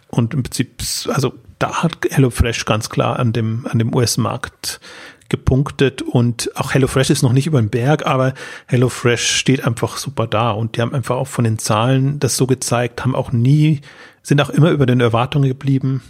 [0.09, 4.81] Und im Prinzip, also da hat HelloFresh ganz klar an dem, an dem US-Markt
[5.29, 8.35] gepunktet und auch HelloFresh ist noch nicht über den Berg, aber
[8.67, 12.47] HelloFresh steht einfach super da und die haben einfach auch von den Zahlen das so
[12.47, 13.81] gezeigt, haben auch nie,
[14.23, 16.03] sind auch immer über den Erwartungen geblieben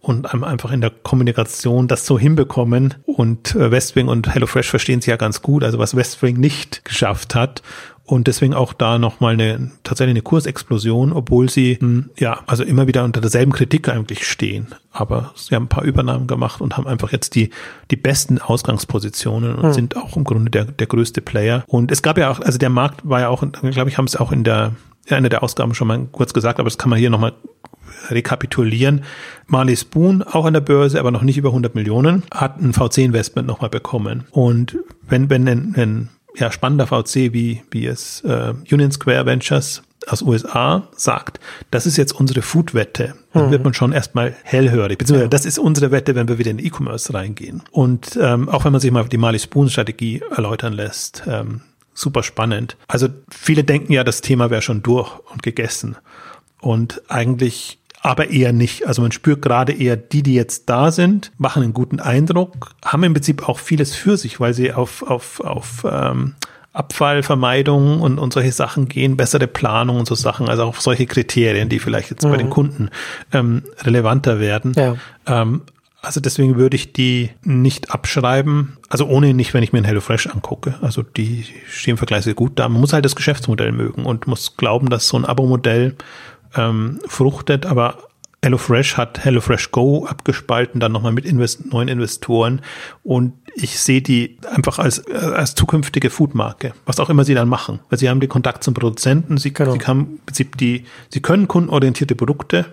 [0.00, 2.94] und einfach in der Kommunikation das so hinbekommen.
[3.04, 7.34] Und äh, Westwing und HelloFresh verstehen sich ja ganz gut, also was Westwing nicht geschafft
[7.34, 7.62] hat.
[8.10, 12.88] Und deswegen auch da nochmal eine, tatsächlich eine Kursexplosion, obwohl sie, hm, ja, also immer
[12.88, 14.66] wieder unter derselben Kritik eigentlich stehen.
[14.90, 17.50] Aber sie haben ein paar Übernahmen gemacht und haben einfach jetzt die,
[17.92, 19.72] die besten Ausgangspositionen und mhm.
[19.74, 21.62] sind auch im Grunde der, der größte Player.
[21.68, 24.16] Und es gab ja auch, also der Markt war ja auch, glaube ich, haben es
[24.16, 24.72] auch in der,
[25.06, 27.34] in einer der Ausgaben schon mal kurz gesagt, aber das kann man hier nochmal
[28.08, 29.04] rekapitulieren.
[29.46, 33.46] Marley Spoon, auch an der Börse, aber noch nicht über 100 Millionen, hat ein VC-Investment
[33.46, 34.24] nochmal bekommen.
[34.32, 39.82] Und wenn, wenn ein, ein ja, spannender VC, wie, wie es äh, Union Square Ventures
[40.06, 43.14] aus USA sagt, das ist jetzt unsere Food-Wette.
[43.32, 43.50] Dann mhm.
[43.50, 44.98] wird man schon erstmal hellhörig.
[44.98, 47.62] Beziehungsweise das ist unsere Wette, wenn wir wieder in E-Commerce reingehen.
[47.70, 51.60] Und ähm, auch wenn man sich mal die Marley Spoon-Strategie erläutern lässt, ähm,
[51.92, 52.76] super spannend.
[52.88, 55.96] Also viele denken ja, das Thema wäre schon durch und gegessen.
[56.60, 58.86] Und eigentlich aber eher nicht.
[58.86, 63.04] Also man spürt gerade eher die, die jetzt da sind, machen einen guten Eindruck, haben
[63.04, 66.34] im Prinzip auch vieles für sich, weil sie auf, auf, auf ähm,
[66.72, 71.68] Abfallvermeidung und, und solche Sachen gehen, bessere Planung und so Sachen, also auch solche Kriterien,
[71.68, 72.30] die vielleicht jetzt mhm.
[72.30, 72.50] bei den mhm.
[72.50, 72.90] Kunden
[73.32, 74.72] ähm, relevanter werden.
[74.76, 74.96] Ja.
[75.26, 75.62] Ähm,
[76.02, 78.78] also deswegen würde ich die nicht abschreiben.
[78.88, 80.76] Also ohne nicht, wenn ich mir ein HelloFresh angucke.
[80.80, 82.68] Also die stehen im Vergleich sehr gut da.
[82.68, 85.96] Man muss halt das Geschäftsmodell mögen und muss glauben, dass so ein Abo-Modell
[86.56, 87.98] ähm, fruchtet, aber
[88.42, 92.62] HelloFresh hat HelloFresh Go abgespalten, dann nochmal mit Invest neuen Investoren
[93.02, 97.80] und ich sehe die einfach als, als zukünftige Foodmarke, was auch immer sie dann machen.
[97.90, 99.72] Weil sie haben den Kontakt zum Produzenten, sie, genau.
[99.72, 102.66] sie, haben Prinzip die, sie können kundenorientierte Produkte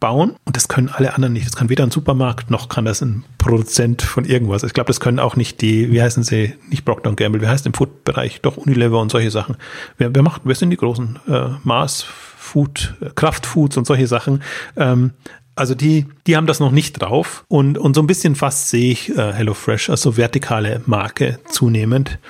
[0.00, 1.46] bauen und das können alle anderen nicht.
[1.46, 4.62] Das kann weder ein Supermarkt noch kann das ein Produzent von irgendwas.
[4.64, 7.66] Ich glaube, das können auch nicht die, wie heißen sie, nicht Procter Gamble, wie heißt
[7.66, 9.56] im Food-Bereich, doch Unilever und solche Sachen.
[9.96, 12.06] Wer, wer macht, wer sind die großen äh, Mars,
[12.54, 14.40] Food, Kraftfoods und solche Sachen.
[14.76, 15.10] Ähm,
[15.56, 18.92] also die, die haben das noch nicht drauf und, und so ein bisschen fast sehe
[18.92, 22.20] ich äh, HelloFresh als so vertikale Marke zunehmend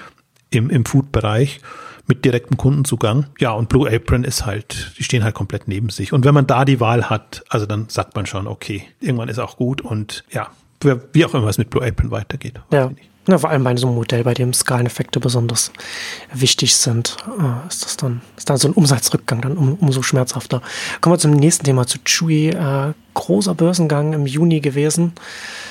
[0.49, 1.61] im, im Food-Bereich
[2.07, 3.27] mit direktem Kundenzugang.
[3.39, 6.15] Ja, und Blue Apron ist halt, die stehen halt komplett neben sich.
[6.15, 9.39] Und wenn man da die Wahl hat, also dann sagt man schon, okay, irgendwann ist
[9.39, 10.51] auch gut und ja,
[11.13, 12.61] wie auch immer es mit Blue Apron weitergeht.
[12.73, 12.91] Ja.
[13.27, 15.73] Ja, vor allem bei so einem Modell, bei dem Skaleneffekte besonders
[16.33, 20.61] wichtig sind, äh, ist das dann, ist dann so ein Umsatzrückgang dann um, umso schmerzhafter.
[21.01, 22.51] Kommen wir zum nächsten Thema, zu Chewy.
[22.51, 25.13] Äh, großer Börsengang im Juni gewesen.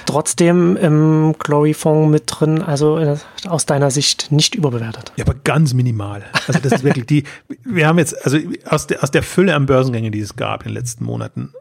[0.06, 5.12] Trotzdem im Glory-Fonds mit drin, also äh, aus deiner Sicht nicht überbewertet.
[5.18, 6.24] Ja, aber ganz minimal.
[6.48, 7.24] Also das ist wirklich die,
[7.64, 10.70] wir haben jetzt, also aus der, aus der Fülle an Börsengängen, die es gab in
[10.70, 11.54] den letzten Monaten,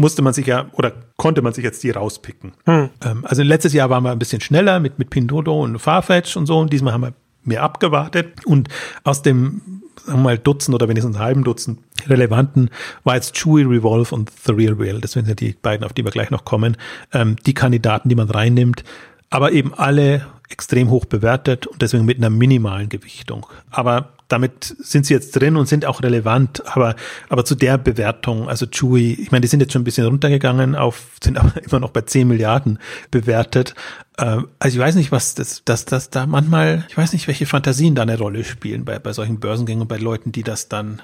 [0.00, 2.52] musste man sich ja oder konnte man sich jetzt die rauspicken.
[2.64, 2.90] Hm.
[3.04, 6.46] Ähm, also letztes Jahr waren wir ein bisschen schneller mit, mit Pindodo und Farfetch und
[6.46, 7.12] so und diesmal haben wir
[7.44, 8.68] mehr abgewartet und
[9.04, 12.70] aus dem sagen wir mal Dutzend oder wenigstens einen halben Dutzend relevanten
[13.04, 15.00] war jetzt Chewy, Revolve und The Real Real.
[15.00, 16.78] Das sind ja die beiden, auf die wir gleich noch kommen.
[17.12, 18.82] Ähm, die Kandidaten, die man reinnimmt,
[19.28, 23.46] aber eben alle extrem hoch bewertet und deswegen mit einer minimalen Gewichtung.
[23.70, 26.94] Aber damit sind sie jetzt drin und sind auch relevant, aber,
[27.28, 30.76] aber zu der Bewertung, also Chewy, ich meine, die sind jetzt schon ein bisschen runtergegangen
[30.76, 32.78] auf, sind aber immer noch bei 10 Milliarden
[33.10, 33.74] bewertet.
[34.18, 37.46] Ähm, also ich weiß nicht, was das, dass das da manchmal, ich weiß nicht, welche
[37.46, 41.02] Fantasien da eine Rolle spielen bei, bei solchen Börsengängen und bei Leuten, die das dann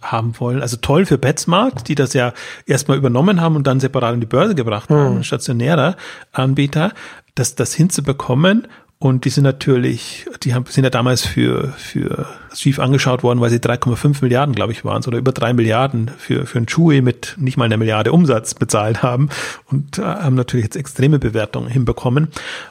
[0.00, 0.62] haben wollen.
[0.62, 2.32] Also toll für Betsmart, die das ja
[2.66, 5.22] erstmal übernommen haben und dann separat in die Börse gebracht haben, hm.
[5.24, 5.96] stationärer
[6.32, 6.92] Anbieter,
[7.34, 8.66] das, das hinzubekommen
[9.02, 12.24] und die sind natürlich, die haben, sind ja damals für, für
[12.54, 16.46] schief angeschaut worden, weil sie 3,5 Milliarden, glaube ich, waren, oder über drei Milliarden für,
[16.46, 19.28] für ein Chewy mit nicht mal einer Milliarde Umsatz bezahlt haben
[19.66, 22.28] und äh, haben natürlich jetzt extreme Bewertungen hinbekommen.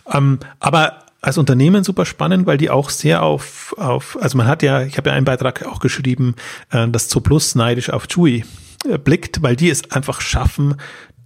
[0.10, 4.64] Ähm, aber als Unternehmen super spannend, weil die auch sehr auf, auf also man hat
[4.64, 6.36] ja, ich habe ja einen Beitrag auch geschrieben,
[6.72, 8.46] äh, dass Zooplus neidisch auf Chewy
[8.90, 10.76] äh, blickt, weil die es einfach schaffen,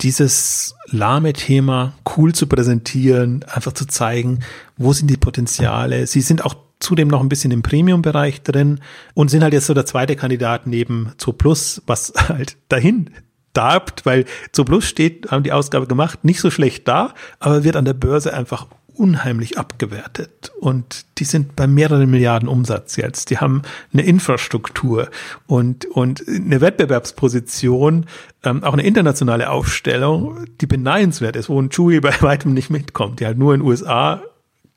[0.01, 4.39] dieses lahme Thema cool zu präsentieren, einfach zu zeigen,
[4.77, 6.07] wo sind die Potenziale.
[6.07, 8.79] Sie sind auch zudem noch ein bisschen im Premium-Bereich drin
[9.13, 13.09] und sind halt jetzt so der zweite Kandidat neben Zo Plus, was halt dahin
[13.53, 17.77] darbt, weil Zo Plus steht, haben die Ausgabe gemacht, nicht so schlecht da, aber wird
[17.77, 18.67] an der Börse einfach
[18.97, 20.51] unheimlich abgewertet.
[20.59, 23.29] Und die sind bei mehreren Milliarden Umsatz jetzt.
[23.29, 23.61] Die haben
[23.93, 25.09] eine Infrastruktur
[25.47, 28.05] und, und eine Wettbewerbsposition,
[28.43, 33.19] ähm, auch eine internationale Aufstellung, die beneidenswert ist, wo ein Chewy bei weitem nicht mitkommt,
[33.19, 34.21] die halt nur in den USA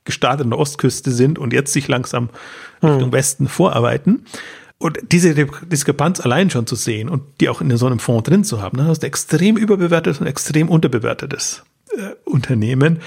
[0.04, 2.30] gestartet an der Ostküste sind und jetzt sich langsam
[2.82, 3.12] Richtung hm.
[3.12, 4.24] Westen vorarbeiten.
[4.78, 8.44] Und diese Diskrepanz allein schon zu sehen und die auch in so einem Fonds drin
[8.44, 11.64] zu haben, ne, das ist ein extrem überbewertetes und extrem unterbewertetes
[11.96, 13.00] äh, Unternehmen.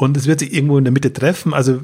[0.00, 1.52] Und es wird sich irgendwo in der Mitte treffen.
[1.52, 1.82] Also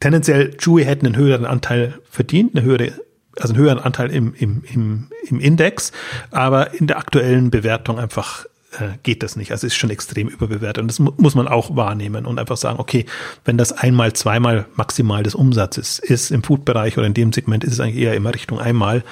[0.00, 2.92] tendenziell, Chewy hätten einen höheren Anteil verdient, eine höhere,
[3.38, 5.92] also einen höheren Anteil im, im, im, im Index,
[6.30, 8.46] aber in der aktuellen Bewertung einfach
[8.78, 9.52] äh, geht das nicht.
[9.52, 10.80] Also ist schon extrem überbewertet.
[10.80, 13.04] Und das mu muss man auch wahrnehmen und einfach sagen, okay,
[13.44, 17.74] wenn das einmal, zweimal maximal des Umsatzes ist im Food-Bereich oder in dem Segment ist
[17.74, 19.04] es eigentlich eher immer Richtung einmal,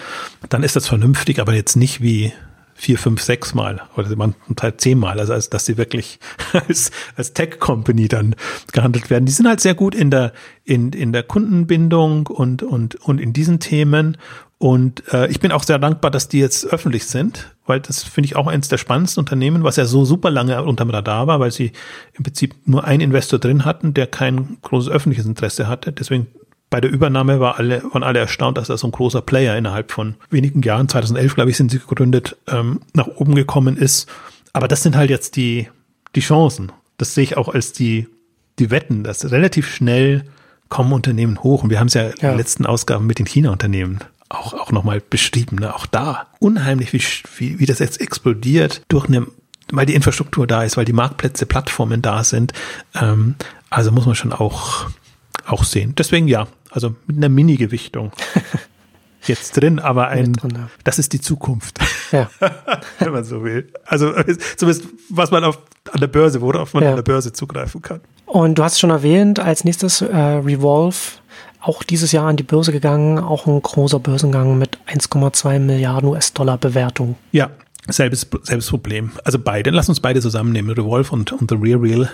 [0.48, 2.32] dann ist das vernünftig, aber jetzt nicht wie
[2.76, 6.18] vier, fünf, sechs Mal oder man halt zehnmal, also als dass sie wirklich
[6.52, 8.36] als, als Tech-Company dann
[8.72, 9.26] gehandelt werden.
[9.26, 10.32] Die sind halt sehr gut in der,
[10.64, 14.16] in, in der Kundenbindung und, und, und in diesen Themen
[14.58, 18.26] und äh, ich bin auch sehr dankbar, dass die jetzt öffentlich sind, weil das finde
[18.26, 21.50] ich auch eines der spannendsten Unternehmen, was ja so super lange unterm Radar war, weil
[21.50, 21.72] sie
[22.14, 25.92] im Prinzip nur einen Investor drin hatten, der kein großes öffentliches Interesse hatte.
[25.92, 26.28] Deswegen
[26.70, 29.92] bei der Übernahme war alle, waren alle erstaunt, dass da so ein großer Player innerhalb
[29.92, 34.08] von wenigen Jahren, 2011 glaube ich, sind sie gegründet, ähm, nach oben gekommen ist.
[34.52, 35.68] Aber das sind halt jetzt die,
[36.14, 36.72] die Chancen.
[36.98, 38.08] Das sehe ich auch als die,
[38.58, 40.24] die Wetten, dass relativ schnell
[40.68, 41.62] kommen Unternehmen hoch.
[41.62, 42.10] Und wir haben es ja, ja.
[42.10, 45.56] in den letzten Ausgaben mit den China-Unternehmen auch, auch nochmal beschrieben.
[45.56, 45.74] Ne?
[45.74, 47.02] Auch da unheimlich, wie,
[47.38, 49.26] wie, wie das jetzt explodiert durch eine,
[49.70, 52.52] weil die Infrastruktur da ist, weil die Marktplätze, Plattformen da sind.
[52.94, 53.36] Ähm,
[53.70, 54.90] also muss man schon auch,
[55.44, 55.94] auch sehen.
[55.96, 58.12] Deswegen ja, also mit einer Mini-Gewichtung.
[59.28, 60.34] jetzt drin, aber ein,
[60.84, 61.78] das ist die Zukunft.
[62.12, 62.30] Ja.
[62.98, 63.72] Wenn man so will.
[63.84, 64.12] Also
[64.56, 65.58] zumindest, was man auf,
[65.92, 66.90] an der Börse, worauf man ja.
[66.90, 68.00] an der Börse zugreifen kann.
[68.26, 70.96] Und du hast schon erwähnt, als nächstes äh, Revolve
[71.60, 76.58] auch dieses Jahr an die Börse gegangen, auch ein großer Börsengang mit 1,2 Milliarden US-Dollar
[76.58, 77.16] Bewertung.
[77.32, 77.50] Ja,
[77.88, 79.10] selbes, selbes Problem.
[79.24, 82.08] Also beide, lass uns beide zusammennehmen, Revolve und, und The Real Real,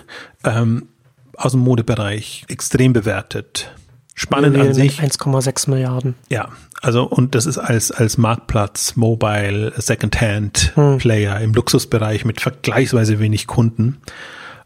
[0.45, 0.89] ähm,
[1.37, 3.73] aus dem Modebereich extrem bewertet.
[4.15, 5.01] Spannend an sich.
[5.01, 6.15] 1,6 Milliarden.
[6.29, 6.51] Ja,
[6.83, 10.99] also und das ist als, als Marktplatz, Mobile, Secondhand hm.
[10.99, 13.99] Player im Luxusbereich mit vergleichsweise wenig Kunden.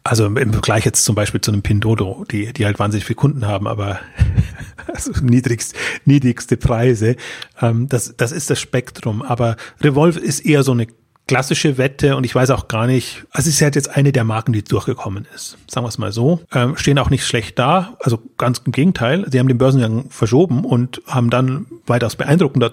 [0.03, 3.47] Also im Vergleich jetzt zum Beispiel zu einem Pindodo, die, die halt wahnsinnig viele Kunden
[3.47, 3.99] haben, aber
[4.87, 7.17] also niedrigst, niedrigste Preise.
[7.61, 9.23] Ähm, das, das ist das Spektrum.
[9.23, 10.87] Aber Revolve ist eher so eine
[11.27, 14.25] klassische Wette und ich weiß auch gar nicht, also es ist halt jetzt eine der
[14.25, 15.59] Marken, die durchgekommen ist.
[15.69, 16.41] Sagen wir es mal so.
[16.53, 19.27] Ähm, stehen auch nicht schlecht da, also ganz im Gegenteil.
[19.31, 22.71] Sie haben den Börsengang verschoben und haben dann weitaus beeindruckender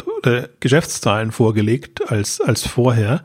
[0.59, 3.23] Geschäftszahlen vorgelegt als, als vorher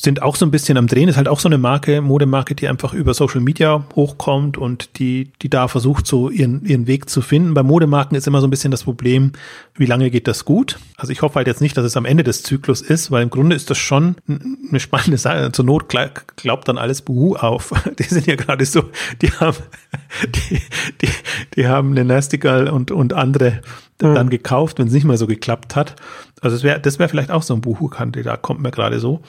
[0.00, 2.68] sind auch so ein bisschen am Drehen, ist halt auch so eine Marke, Modemarke, die
[2.68, 7.20] einfach über Social Media hochkommt und die, die da versucht, so ihren, ihren Weg zu
[7.20, 7.52] finden.
[7.52, 9.32] Bei Modemarken ist immer so ein bisschen das Problem,
[9.74, 10.78] wie lange geht das gut?
[10.96, 13.30] Also ich hoffe halt jetzt nicht, dass es am Ende des Zyklus ist, weil im
[13.30, 15.52] Grunde ist das schon eine spannende Sache.
[15.52, 17.72] Zur Not glaubt dann alles Buhu auf.
[17.98, 18.84] Die sind ja gerade so,
[19.20, 19.58] die haben,
[20.34, 20.60] die,
[21.02, 21.08] die,
[21.56, 23.60] die haben eine Nastigal und, und andere
[24.02, 24.14] mhm.
[24.14, 25.96] dann gekauft, wenn es nicht mal so geklappt hat.
[26.40, 29.20] Also das wäre das wäre vielleicht auch so ein Buhu-Kandidat, kommt mir gerade so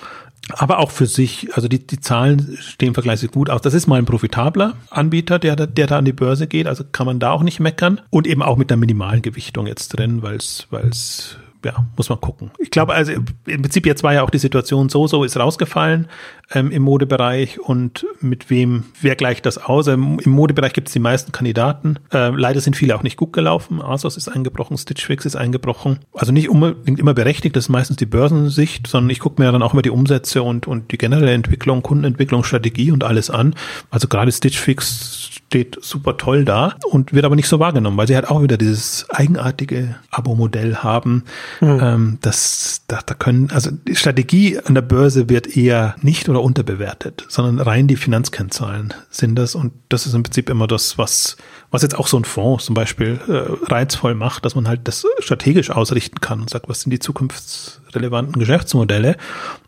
[0.50, 3.62] aber auch für sich, also die, die Zahlen stehen vergleichsweise gut aus.
[3.62, 7.06] Das ist mal ein profitabler Anbieter, der, der da an die Börse geht, also kann
[7.06, 8.02] man da auch nicht meckern.
[8.10, 12.52] Und eben auch mit einer minimalen Gewichtung jetzt drin, weil es ja, muss man gucken.
[12.60, 16.08] Ich glaube, also im Prinzip jetzt war ja auch die Situation so, so ist rausgefallen
[16.54, 19.88] ähm, im Modebereich und mit wem, wer gleicht das aus?
[19.88, 21.98] Ähm, Im Modebereich gibt es die meisten Kandidaten.
[22.12, 23.82] Ähm, leider sind viele auch nicht gut gelaufen.
[23.82, 26.00] Asos ist eingebrochen, Stitch Fix ist eingebrochen.
[26.14, 29.62] Also nicht unbedingt immer berechtigt, das ist meistens die Börsensicht, sondern ich gucke mir dann
[29.62, 33.56] auch immer die Umsätze und, und die generelle Entwicklung, Kundenentwicklung, Strategie und alles an.
[33.90, 38.08] Also gerade Stitch Fix steht super toll da und wird aber nicht so wahrgenommen, weil
[38.08, 41.26] sie halt auch wieder dieses eigenartige Abo-Modell haben.
[41.60, 41.80] Mhm.
[41.82, 46.42] Ähm, das, da, da können, also die Strategie an der Börse wird eher nicht oder
[46.42, 51.36] unterbewertet, sondern rein die Finanzkennzahlen sind das und das ist im Prinzip immer das, was,
[51.70, 55.06] was jetzt auch so ein Fonds zum Beispiel äh, reizvoll macht, dass man halt das
[55.20, 59.18] strategisch ausrichten kann und sagt, was sind die zukunftsrelevanten Geschäftsmodelle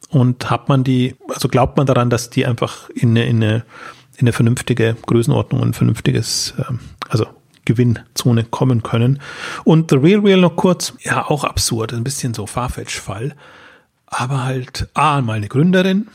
[0.07, 3.65] und hat man die, also glaubt man daran, dass die einfach in eine, in eine
[4.15, 7.25] in eine vernünftige Größenordnung und ein vernünftiges, ähm, also
[7.65, 9.19] Gewinnzone kommen können.
[9.63, 13.35] Und The Real Real noch kurz, ja, auch absurd, ein bisschen so Farfetch-Fall.
[14.05, 16.07] Aber halt, A, mal eine Gründerin,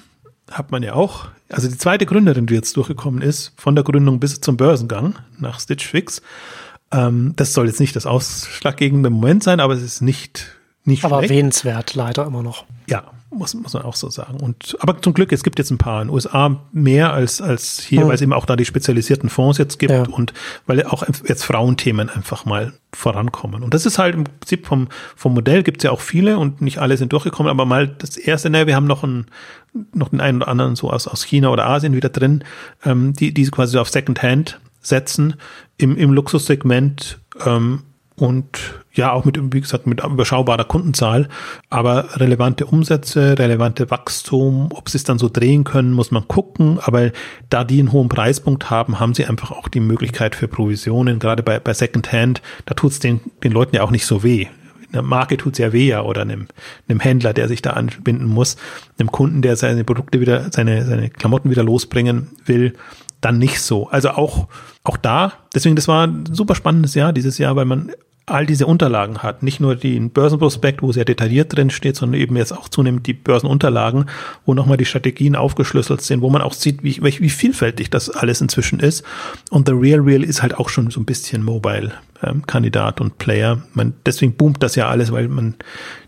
[0.50, 1.28] hat man ja auch.
[1.50, 5.60] Also die zweite Gründerin, die jetzt durchgekommen ist, von der Gründung bis zum Börsengang nach
[5.60, 6.22] Stitch Fix.
[6.92, 11.18] Ähm, das soll jetzt nicht das ausschlaggebende Moment sein, aber es ist nicht, nicht Aber
[11.18, 11.30] schlecht.
[11.30, 12.64] erwähnenswert, leider immer noch.
[12.86, 14.40] Ja, muss, muss man auch so sagen.
[14.40, 17.80] Und, aber zum Glück, es gibt jetzt ein paar in den USA mehr als, als
[17.80, 18.08] hier, mhm.
[18.08, 20.04] weil es eben auch da die spezialisierten Fonds jetzt gibt ja.
[20.04, 20.32] und
[20.66, 23.62] weil auch jetzt Frauenthemen einfach mal vorankommen.
[23.62, 26.62] Und das ist halt im Prinzip vom, vom Modell gibt es ja auch viele und
[26.62, 29.26] nicht alle sind durchgekommen, aber mal das erste, ne, wir haben noch einen,
[29.92, 32.44] noch den einen oder anderen so aus, aus China oder Asien wieder drin,
[32.84, 35.34] ähm, die, die quasi so auf Secondhand setzen
[35.76, 37.82] im, im Luxussegment, ähm,
[38.18, 41.28] und ja, auch mit, wie gesagt, mit überschaubarer Kundenzahl,
[41.70, 46.78] aber relevante Umsätze, relevante Wachstum, ob sie es dann so drehen können, muss man gucken,
[46.82, 47.12] aber
[47.48, 51.42] da die einen hohen Preispunkt haben, haben sie einfach auch die Möglichkeit für Provisionen, gerade
[51.42, 54.46] bei, bei Secondhand, da tut es den, den Leuten ja auch nicht so weh.
[54.92, 56.48] Einer Marke tut's ja weh oder einem,
[56.88, 58.56] einem Händler, der sich da anbinden muss,
[58.98, 62.72] einem Kunden, der seine Produkte wieder, seine, seine Klamotten wieder losbringen will,
[63.20, 63.88] dann nicht so.
[63.88, 64.48] Also auch,
[64.84, 67.92] auch da, deswegen, das war ein super spannendes Jahr dieses Jahr, weil man
[68.30, 69.42] all diese Unterlagen hat.
[69.42, 73.14] Nicht nur den Börsenprospekt, wo sehr detailliert drin steht, sondern eben jetzt auch zunehmend die
[73.14, 74.06] Börsenunterlagen,
[74.46, 78.40] wo nochmal die Strategien aufgeschlüsselt sind, wo man auch sieht, wie, wie vielfältig das alles
[78.40, 79.04] inzwischen ist.
[79.50, 81.92] Und The Real Real ist halt auch schon so ein bisschen mobile
[82.22, 83.62] ähm, Kandidat und Player.
[83.74, 85.54] Man, deswegen boomt das ja alles, weil man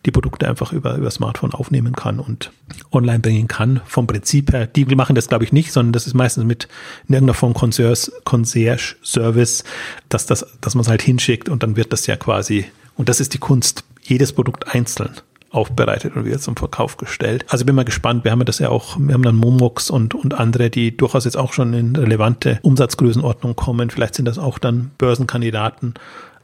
[0.07, 2.51] die Produkte einfach über, über Smartphone aufnehmen kann und
[2.93, 3.81] online bringen kann.
[3.87, 6.69] Vom Prinzip her, die machen das glaube ich nicht, sondern das ist meistens mit
[7.09, 9.65] in irgendeiner Form Concierge-Service,
[10.09, 13.21] dass, das, dass man es halt hinschickt und dann wird das ja quasi, und das
[13.21, 15.11] ist die Kunst, jedes Produkt einzeln
[15.51, 17.45] aufbereitet und wird zum Verkauf gestellt.
[17.49, 18.25] Also bin mal gespannt.
[18.25, 21.37] Wir haben das ja auch, wir haben dann Momox und, und andere, die durchaus jetzt
[21.37, 23.91] auch schon in relevante Umsatzgrößenordnung kommen.
[23.91, 25.95] Vielleicht sind das auch dann Börsenkandidaten.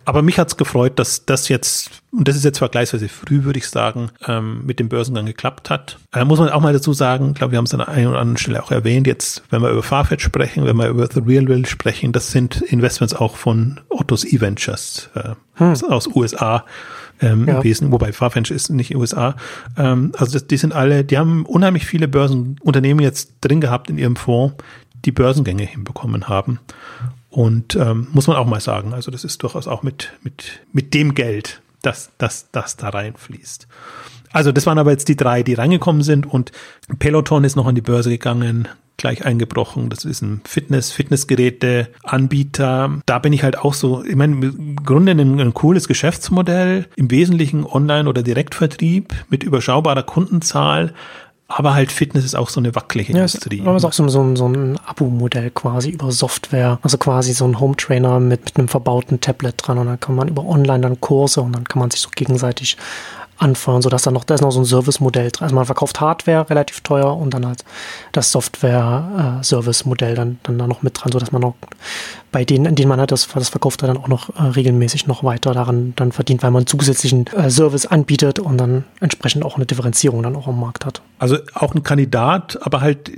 [0.07, 3.69] Aber mich hat's gefreut, dass das jetzt, und das ist jetzt vergleichsweise früh, würde ich
[3.69, 5.99] sagen, ähm, mit dem Börsengang geklappt hat.
[6.13, 8.11] Da äh, muss man auch mal dazu sagen, ich glaube, wir haben es an einer
[8.11, 11.23] oder anderen Stelle auch erwähnt, jetzt, wenn wir über Farfetch sprechen, wenn wir über The
[11.27, 15.75] Real Will sprechen, das sind Investments auch von Ottos E-Ventures äh, hm.
[15.89, 16.65] aus USA
[17.21, 17.59] ähm, ja.
[17.59, 19.37] gewesen, wobei Farfetch ist nicht USA.
[19.77, 23.99] Ähm, also das, die sind alle, die haben unheimlich viele Börsenunternehmen jetzt drin gehabt in
[23.99, 24.57] ihrem Fonds,
[25.05, 26.59] die Börsengänge hinbekommen haben.
[27.31, 30.95] Und ähm, muss man auch mal sagen, also das ist durchaus auch mit, mit, mit
[30.95, 33.69] dem Geld, das, das, das da reinfließt.
[34.33, 36.53] Also das waren aber jetzt die drei, die reingekommen sind und
[36.99, 39.89] Peloton ist noch an die Börse gegangen, gleich eingebrochen.
[39.89, 43.01] Das ist ein Fitness, Fitnessgeräte, Anbieter.
[43.07, 47.11] Da bin ich halt auch so, ich meine, im Grunde ein, ein cooles Geschäftsmodell, im
[47.11, 50.95] Wesentlichen Online- oder Direktvertrieb mit überschaubarer Kundenzahl.
[51.49, 53.63] Aber halt Fitness ist auch so eine wackelige ja, Industrie.
[53.63, 56.81] Ja, ist auch so, so, so ein Abo-Modell quasi über Software.
[56.83, 60.27] Also quasi so ein Home-Trainer mit, mit einem verbauten Tablet dran und dann kann man
[60.27, 62.77] über Online dann Kurse und dann kann man sich so gegenseitig
[63.39, 65.45] anfeuern, sodass dann noch, da ist noch so ein Service-Modell drin.
[65.45, 67.65] Also man verkauft Hardware relativ teuer und dann halt
[68.13, 71.55] das Software-Service-Modell dann, dann da noch mit dran, sodass man noch
[72.33, 75.25] bei denen, in denen man halt das, das verkauft, dann auch noch äh, regelmäßig noch
[75.25, 79.67] weiter daran dann verdient, weil man zusätzlichen äh, Service anbietet und dann entsprechend auch eine
[79.67, 81.03] Differenzierung dann auch am Markt hat.
[81.19, 83.11] Also auch ein Kandidat, aber halt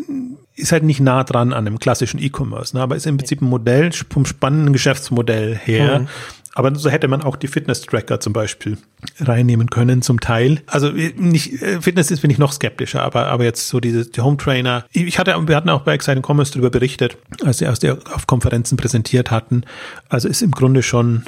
[0.58, 2.82] ist halt nicht nah dran an dem klassischen E-Commerce, ne?
[2.82, 6.08] aber ist im Prinzip ein Modell vom spannenden Geschäftsmodell her, mhm.
[6.55, 8.78] Aber so hätte man auch die Fitness-Tracker zum Beispiel
[9.20, 10.61] reinnehmen können, zum Teil.
[10.66, 14.20] Also nicht, äh, Fitness ist, bin ich noch skeptischer, aber, aber jetzt so diese die
[14.20, 14.84] Home Trainer.
[14.92, 18.76] Ich hatte, wir hatten auch bei Exciting Commerce darüber berichtet, als sie erst auf Konferenzen
[18.76, 19.62] präsentiert hatten.
[20.09, 21.24] Also ist im Grunde schon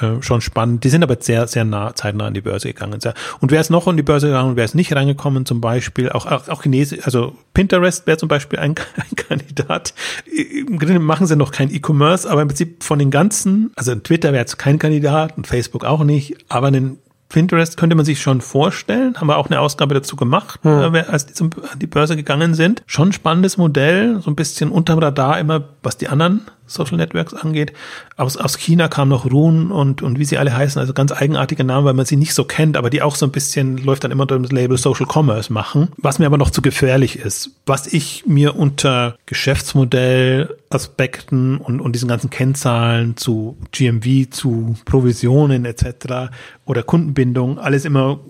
[0.00, 0.84] äh, schon spannend.
[0.84, 3.00] Die sind aber sehr, sehr nah, zeitnah an die Börse gegangen.
[3.40, 6.10] Und wer ist noch an die Börse gegangen und wer ist nicht reingekommen, zum Beispiel,
[6.10, 9.94] auch, auch, auch Chinesisch, also Pinterest wäre zum Beispiel ein, ein Kandidat.
[10.26, 14.32] Im Grunde machen sie noch kein E-Commerce, aber im Prinzip von den ganzen, also Twitter
[14.32, 16.98] wäre jetzt kein Kandidat und Facebook auch nicht, aber einen
[17.30, 20.94] Pinterest könnte man sich schon vorstellen, haben wir auch eine Ausgabe dazu gemacht, hm.
[20.94, 22.82] äh, als die zum, an die Börse gegangen sind.
[22.86, 27.72] Schon spannendes Modell, so ein bisschen unterm Radar immer, was die anderen Social Networks angeht.
[28.16, 31.64] Aus, aus China kam noch Rune und, und wie sie alle heißen, also ganz eigenartige
[31.64, 34.10] Namen, weil man sie nicht so kennt, aber die auch so ein bisschen, läuft dann
[34.10, 37.50] immer unter dem Label Social Commerce machen, was mir aber noch zu gefährlich ist.
[37.66, 45.64] Was ich mir unter Geschäftsmodell, Aspekten und, und diesen ganzen Kennzahlen zu GMV, zu Provisionen
[45.64, 46.30] etc.
[46.64, 48.20] oder Kundenbindung alles immer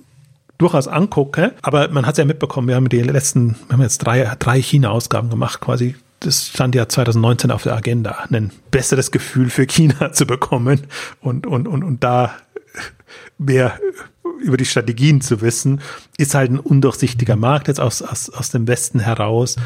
[0.60, 1.52] durchaus angucke.
[1.62, 4.60] Aber man hat es ja mitbekommen, wir haben die letzten, wir haben jetzt drei, drei
[4.62, 10.12] China-Ausgaben gemacht, quasi das stand ja 2019 auf der Agenda, ein besseres Gefühl für China
[10.12, 10.86] zu bekommen
[11.20, 12.34] und, und, und, und da
[13.38, 13.78] mehr
[14.40, 15.80] über die Strategien zu wissen,
[16.16, 19.56] ist halt ein undurchsichtiger Markt jetzt aus, aus, aus dem Westen heraus.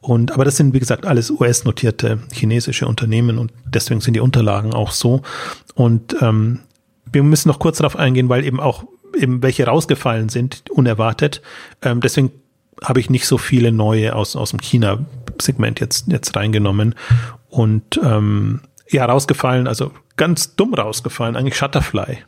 [0.00, 4.74] Und, aber das sind, wie gesagt, alles US-notierte chinesische Unternehmen und deswegen sind die Unterlagen
[4.74, 5.22] auch so.
[5.74, 6.60] Und ähm,
[7.10, 8.84] wir müssen noch kurz darauf eingehen, weil eben auch
[9.16, 11.40] eben welche rausgefallen sind, unerwartet.
[11.82, 12.32] Ähm, deswegen
[12.82, 16.94] habe ich nicht so viele neue aus, aus dem China-Segment jetzt, jetzt reingenommen.
[17.48, 22.18] Und ähm, ja, rausgefallen, also ganz dumm rausgefallen, eigentlich Shutterfly.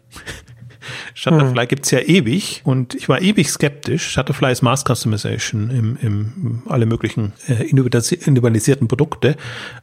[1.19, 1.69] Shutterfly hm.
[1.69, 4.07] gibt's ja ewig und ich war ewig skeptisch.
[4.11, 9.37] Shutterfly ist Mass Customization im, im alle möglichen äh, individualisierten Produkte.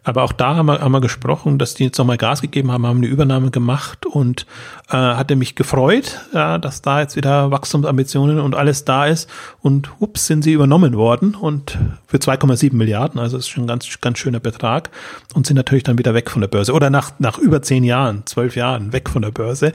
[0.03, 2.86] Aber auch da haben wir, haben wir gesprochen, dass die jetzt nochmal Gas gegeben haben,
[2.86, 4.45] haben eine Übernahme gemacht und
[4.89, 9.27] äh, hatte mich gefreut, äh, dass da jetzt wieder Wachstumsambitionen und alles da ist.
[9.59, 13.88] Und ups, sind sie übernommen worden und für 2,7 Milliarden, also ist schon ein ganz,
[14.01, 14.91] ganz schöner Betrag
[15.34, 16.73] und sind natürlich dann wieder weg von der Börse.
[16.73, 19.73] Oder nach, nach über zehn Jahren, zwölf Jahren weg von der Börse.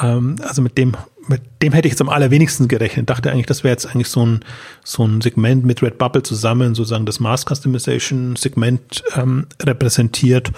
[0.00, 0.94] Ähm, also mit dem
[1.30, 3.08] mit dem hätte ich jetzt am allerwenigsten gerechnet.
[3.08, 4.40] Dachte eigentlich, das wäre jetzt eigentlich so ein,
[4.84, 10.50] so ein Segment mit Redbubble zusammen, sozusagen das Mass Customization Segment ähm, repräsentiert.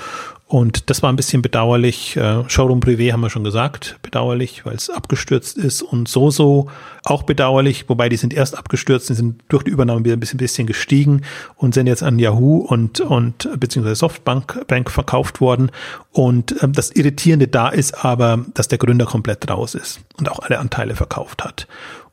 [0.53, 2.15] Und das war ein bisschen bedauerlich.
[2.15, 5.81] Äh, Showroom Privé haben wir schon gesagt, bedauerlich, weil es abgestürzt ist.
[5.81, 6.69] Und Soso
[7.05, 10.37] auch bedauerlich, wobei die sind erst abgestürzt, die sind durch die Übernahme wieder ein bisschen,
[10.37, 11.23] bisschen gestiegen
[11.57, 15.71] und sind jetzt an Yahoo und, und beziehungsweise Softbank Bank verkauft worden.
[16.11, 20.41] Und ähm, das Irritierende da ist aber, dass der Gründer komplett raus ist und auch
[20.41, 21.67] alle Anteile verkauft hat.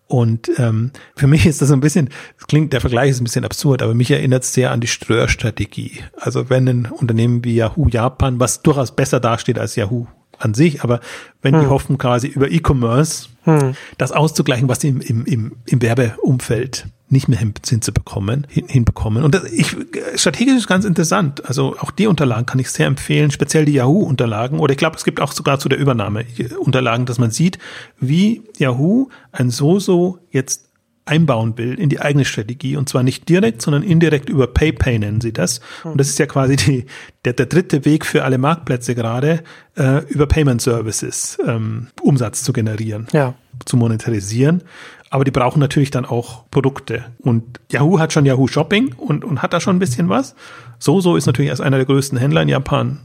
[0.10, 3.45] Und ähm, für mich ist das ein bisschen, das klingt, der Vergleich ist ein bisschen
[3.45, 5.99] absurd, aber mich erinnert es sehr an die Ströer-Strategie.
[6.20, 10.07] Also wenn ein Unternehmen wie Yahoo Japan, was durchaus besser dasteht als Yahoo
[10.39, 10.99] an sich, aber
[11.43, 11.62] wenn hm.
[11.62, 13.76] die hoffen quasi über E-Commerce hm.
[13.99, 19.24] das auszugleichen, was im, im, im, im Werbeumfeld nicht mehr hinzubekommen, hin, hinbekommen.
[19.24, 19.76] Und das, ich,
[20.16, 21.45] strategisch ist ganz interessant.
[21.45, 24.60] Also auch die Unterlagen kann ich sehr empfehlen, speziell die Yahoo-Unterlagen.
[24.60, 26.26] Oder ich glaube, es gibt auch sogar zu der Übernahme
[26.60, 27.57] Unterlagen, dass man sieht,
[27.99, 30.70] wie Yahoo ein Soso jetzt
[31.05, 32.78] einbauen will in die eigene Strategie.
[32.78, 35.60] Und zwar nicht direkt, sondern indirekt über PayPay nennen sie das.
[35.84, 36.86] Und das ist ja quasi die,
[37.26, 39.43] der, der dritte Weg für alle Marktplätze gerade,
[39.76, 43.34] äh, über Payment Services ähm, Umsatz zu generieren, ja.
[43.66, 44.62] zu monetarisieren
[45.10, 47.05] aber die brauchen natürlich dann auch Produkte.
[47.20, 50.36] Und Yahoo hat schon Yahoo Shopping und, und hat da schon ein bisschen was.
[50.78, 52.99] Soso ist natürlich als einer der größten Händler in Japan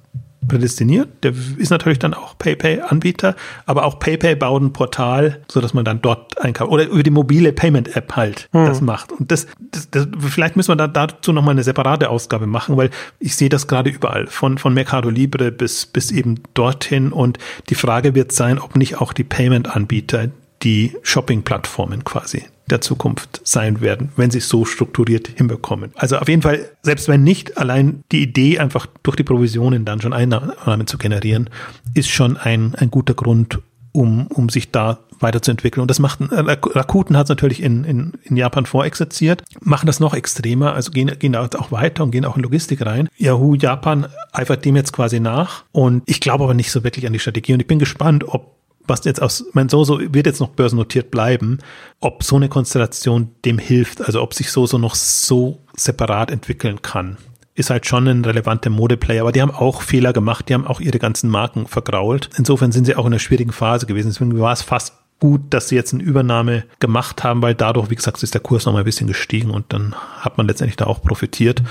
[0.46, 1.08] prädestiniert.
[1.22, 3.34] Der ist natürlich dann auch PayPay-Anbieter,
[3.66, 7.10] aber auch PayPay baut ein Portal, so dass man dann dort einkauft oder über die
[7.10, 8.66] mobile Payment-App halt hm.
[8.66, 9.12] das macht.
[9.12, 12.90] Und das, das, das, vielleicht müssen wir da dazu nochmal eine separate Ausgabe machen, weil
[13.18, 17.12] ich sehe das gerade überall, von, von Mercado Libre bis, bis eben dorthin.
[17.12, 17.38] Und
[17.70, 20.28] die Frage wird sein, ob nicht auch die Payment-Anbieter
[20.64, 25.92] die Shopping-Plattformen quasi der Zukunft sein werden, wenn sie es so strukturiert hinbekommen.
[25.96, 30.00] Also auf jeden Fall, selbst wenn nicht, allein die Idee, einfach durch die Provisionen dann
[30.00, 31.50] schon Einnahmen zu generieren,
[31.92, 33.60] ist schon ein, ein guter Grund,
[33.92, 35.82] um, um sich da weiterzuentwickeln.
[35.82, 40.14] Und das macht, Rakuten hat es natürlich in, in, in Japan vorexerziert, machen das noch
[40.14, 43.08] extremer, also gehen, gehen da auch weiter und gehen auch in Logistik rein.
[43.16, 45.64] Yahoo Japan eifert dem jetzt quasi nach.
[45.70, 47.52] Und ich glaube aber nicht so wirklich an die Strategie.
[47.52, 48.54] Und ich bin gespannt, ob
[48.86, 51.58] was jetzt aus, mein Soso wird jetzt noch börsennotiert bleiben,
[52.00, 57.16] ob so eine Konstellation dem hilft, also ob sich Soso noch so separat entwickeln kann.
[57.54, 60.80] Ist halt schon ein relevanter Modeplayer, aber die haben auch Fehler gemacht, die haben auch
[60.80, 62.30] ihre ganzen Marken vergrault.
[62.36, 64.08] Insofern sind sie auch in einer schwierigen Phase gewesen.
[64.08, 67.94] Deswegen war es fast gut, dass sie jetzt eine Übernahme gemacht haben, weil dadurch, wie
[67.94, 70.86] gesagt, ist der Kurs noch mal ein bisschen gestiegen und dann hat man letztendlich da
[70.86, 71.62] auch profitiert.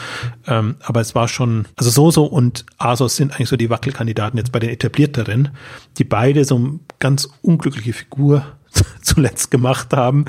[0.47, 4.51] Ähm, aber es war schon, also Soso und Asos sind eigentlich so die Wackelkandidaten jetzt
[4.51, 5.49] bei den etablierteren,
[5.97, 8.45] die beide so ganz unglückliche Figur
[9.01, 10.23] zuletzt gemacht haben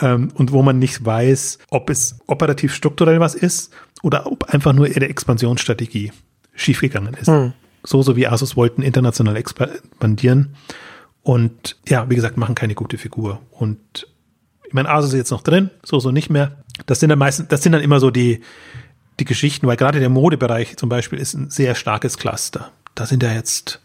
[0.00, 3.72] ähm, und wo man nicht weiß, ob es operativ strukturell was ist
[4.02, 6.12] oder ob einfach nur ihre Expansionsstrategie
[6.54, 7.28] schiefgegangen ist.
[7.28, 7.52] Hm.
[7.84, 10.56] So, so wie Asos wollten international expandieren
[11.22, 13.42] und ja, wie gesagt, machen keine gute Figur.
[13.50, 14.08] Und
[14.66, 16.64] ich meine, Asus ist jetzt noch drin, so, so nicht mehr.
[16.86, 18.40] Das sind dann meistens, das sind dann immer so die,
[19.20, 22.70] die Geschichten, weil gerade der Modebereich zum Beispiel ist ein sehr starkes Cluster.
[22.94, 23.83] Da sind ja jetzt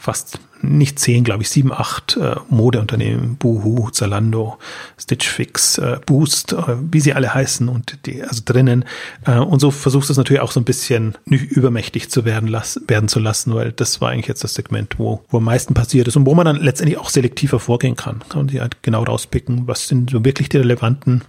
[0.00, 4.58] fast nicht zehn, glaube ich, sieben, acht äh, Modeunternehmen, Boohoo, Zalando,
[4.98, 8.86] Stitch Fix, äh, Boost, äh, wie sie alle heißen und die, also drinnen.
[9.26, 12.48] Äh, und so versuchst du es natürlich auch so ein bisschen nicht übermächtig zu werden,
[12.48, 15.74] lassen, werden zu lassen, weil das war eigentlich jetzt das Segment, wo, wo am meisten
[15.74, 18.20] passiert ist und wo man dann letztendlich auch selektiver vorgehen kann.
[18.28, 21.24] Kann man die halt genau rauspicken, was sind so wirklich die relevanten.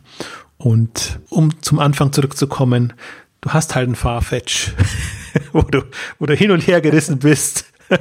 [0.58, 2.94] Und um zum Anfang zurückzukommen,
[3.42, 4.72] du hast halt einen Farfetch,
[5.52, 5.84] wo du,
[6.20, 8.00] wo du hin und her gerissen bist hm.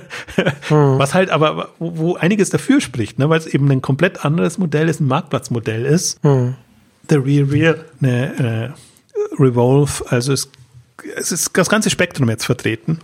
[0.98, 3.28] Was halt aber, wo, wo, einiges dafür spricht, ne?
[3.28, 6.22] weil es eben ein komplett anderes Modell ist, ein Marktplatzmodell ist.
[6.22, 6.54] Hm.
[7.08, 10.50] The Real Real, ne, äh, Revolve, also es,
[11.16, 12.98] es ist das ganze Spektrum jetzt vertreten.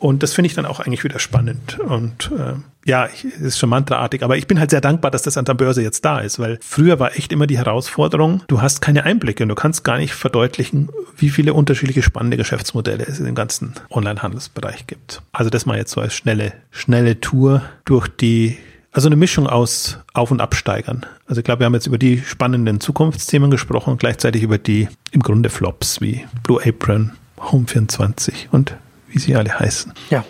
[0.00, 1.78] Und das finde ich dann auch eigentlich wieder spannend.
[1.78, 2.54] Und äh,
[2.86, 5.52] ja, ich, ist schon mantraartig, aber ich bin halt sehr dankbar, dass das an der
[5.52, 9.42] Börse jetzt da ist, weil früher war echt immer die Herausforderung, du hast keine Einblicke
[9.42, 10.88] und du kannst gar nicht verdeutlichen,
[11.18, 15.20] wie viele unterschiedliche spannende Geschäftsmodelle es im ganzen Online-Handelsbereich gibt.
[15.32, 18.56] Also das mal jetzt so als schnelle, schnelle Tour durch die
[18.92, 21.06] also eine Mischung aus Auf- und Absteigern.
[21.26, 25.20] Also ich glaube, wir haben jetzt über die spannenden Zukunftsthemen gesprochen gleichzeitig über die im
[25.20, 27.12] Grunde Flops wie Blue Apron,
[27.52, 28.74] Home 24 und
[29.10, 29.92] wie sie alle heißen.
[30.10, 30.24] Ja,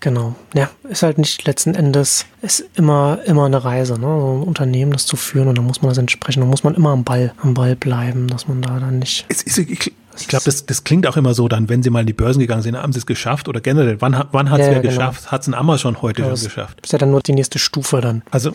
[0.00, 0.34] genau.
[0.54, 4.06] Ja, ist halt nicht letzten Endes, ist immer, immer eine Reise, ne?
[4.06, 6.74] So ein Unternehmen das zu führen und dann muss man das entsprechend, dann muss man
[6.74, 9.26] immer am Ball, am Ball bleiben, dass man da dann nicht.
[9.28, 12.00] Es ist, ich, ich glaube, das, das klingt auch immer so dann, wenn sie mal
[12.00, 14.66] in die Börsen gegangen sind, haben sie es geschafft oder generell, wann, wann hat es
[14.66, 14.94] ja, wer genau.
[14.94, 15.32] geschafft?
[15.32, 16.80] Hat es ein Amazon heute ja, schon geschafft?
[16.82, 18.22] Ist ja dann nur die nächste Stufe dann.
[18.30, 18.52] Also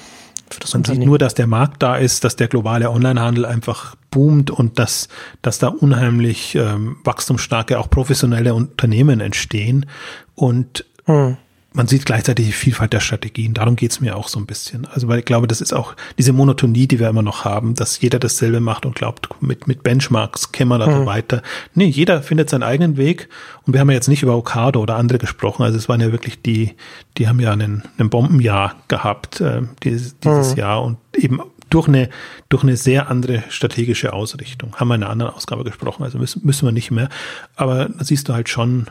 [0.73, 4.79] man sieht nur, dass der Markt da ist, dass der globale Onlinehandel einfach boomt und
[4.79, 5.07] dass,
[5.41, 9.85] dass da unheimlich ähm, wachstumsstarke, auch professionelle Unternehmen entstehen.
[10.35, 11.37] Und hm.
[11.76, 13.53] Man sieht gleichzeitig die Vielfalt der Strategien.
[13.53, 14.88] Darum geht's mir auch so ein bisschen.
[14.88, 17.99] Also weil ich glaube, das ist auch diese Monotonie, die wir immer noch haben, dass
[17.99, 21.05] jeder dasselbe macht und glaubt, mit, mit Benchmarks käme man da mhm.
[21.05, 21.41] weiter.
[21.73, 23.28] Nee, jeder findet seinen eigenen Weg.
[23.65, 25.63] Und wir haben ja jetzt nicht über Okado oder andere gesprochen.
[25.63, 26.76] Also es waren ja wirklich die,
[27.17, 30.57] die haben ja einen, einen Bombenjahr gehabt, äh, dieses, dieses mhm.
[30.57, 32.09] Jahr und eben durch eine,
[32.47, 34.76] durch eine sehr andere strategische Ausrichtung.
[34.78, 37.09] Haben wir in einer anderen Ausgabe gesprochen, also müssen, müssen wir nicht mehr.
[37.55, 38.88] Aber da siehst du halt schon,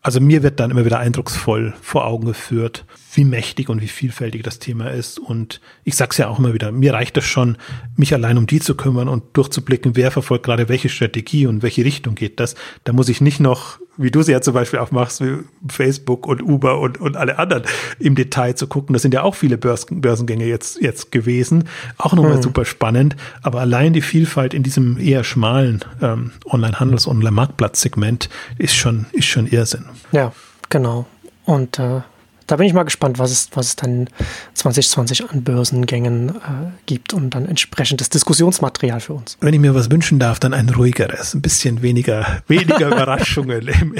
[0.00, 4.42] also mir wird dann immer wieder eindrucksvoll vor Augen geführt, wie mächtig und wie vielfältig
[4.42, 5.18] das Thema ist.
[5.18, 7.56] Und ich sag's ja auch immer wieder, mir reicht es schon,
[7.96, 11.84] mich allein um die zu kümmern und durchzublicken, wer verfolgt gerade welche Strategie und welche
[11.84, 12.54] Richtung geht das.
[12.84, 15.38] Da muss ich nicht noch, wie du sie ja zum Beispiel auch machst, wie
[15.68, 17.64] Facebook und Uber und, und alle anderen
[17.98, 18.92] im Detail zu gucken.
[18.92, 21.64] Das sind ja auch viele Börsen, Börsengänge jetzt, jetzt gewesen.
[21.96, 22.42] Auch nochmal hm.
[22.42, 23.16] super spannend.
[23.42, 28.28] Aber allein die Vielfalt in diesem eher schmalen ähm, Online-Handels- und Online-Marktplatz-Segment
[28.58, 29.86] ist schon, ist schon Irrsinn.
[30.12, 30.32] Ja,
[30.68, 31.06] genau.
[31.44, 32.02] Und äh,
[32.48, 34.08] da bin ich mal gespannt, was es, was es dann
[34.54, 39.36] 2020 an Börsengängen äh, gibt und dann entsprechendes Diskussionsmaterial für uns.
[39.40, 43.68] Wenn ich mir was wünschen darf, dann ein ruhigeres, ein bisschen weniger, weniger Überraschungen.
[43.68, 43.94] Im,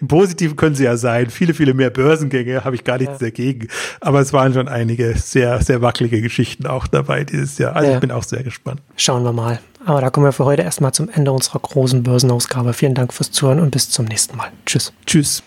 [0.00, 1.28] Im, Positiven können sie ja sein.
[1.28, 3.26] Viele, viele mehr Börsengänge habe ich gar nichts ja.
[3.26, 3.68] dagegen.
[4.00, 7.76] Aber es waren schon einige sehr, sehr wackelige Geschichten auch dabei dieses Jahr.
[7.76, 7.94] Also ja.
[7.94, 8.80] ich bin auch sehr gespannt.
[8.96, 9.60] Schauen wir mal.
[9.84, 12.72] Aber da kommen wir für heute erstmal zum Ende unserer großen Börsenausgabe.
[12.72, 14.50] Vielen Dank fürs Zuhören und bis zum nächsten Mal.
[14.64, 14.92] Tschüss.
[15.06, 15.42] Tschüss.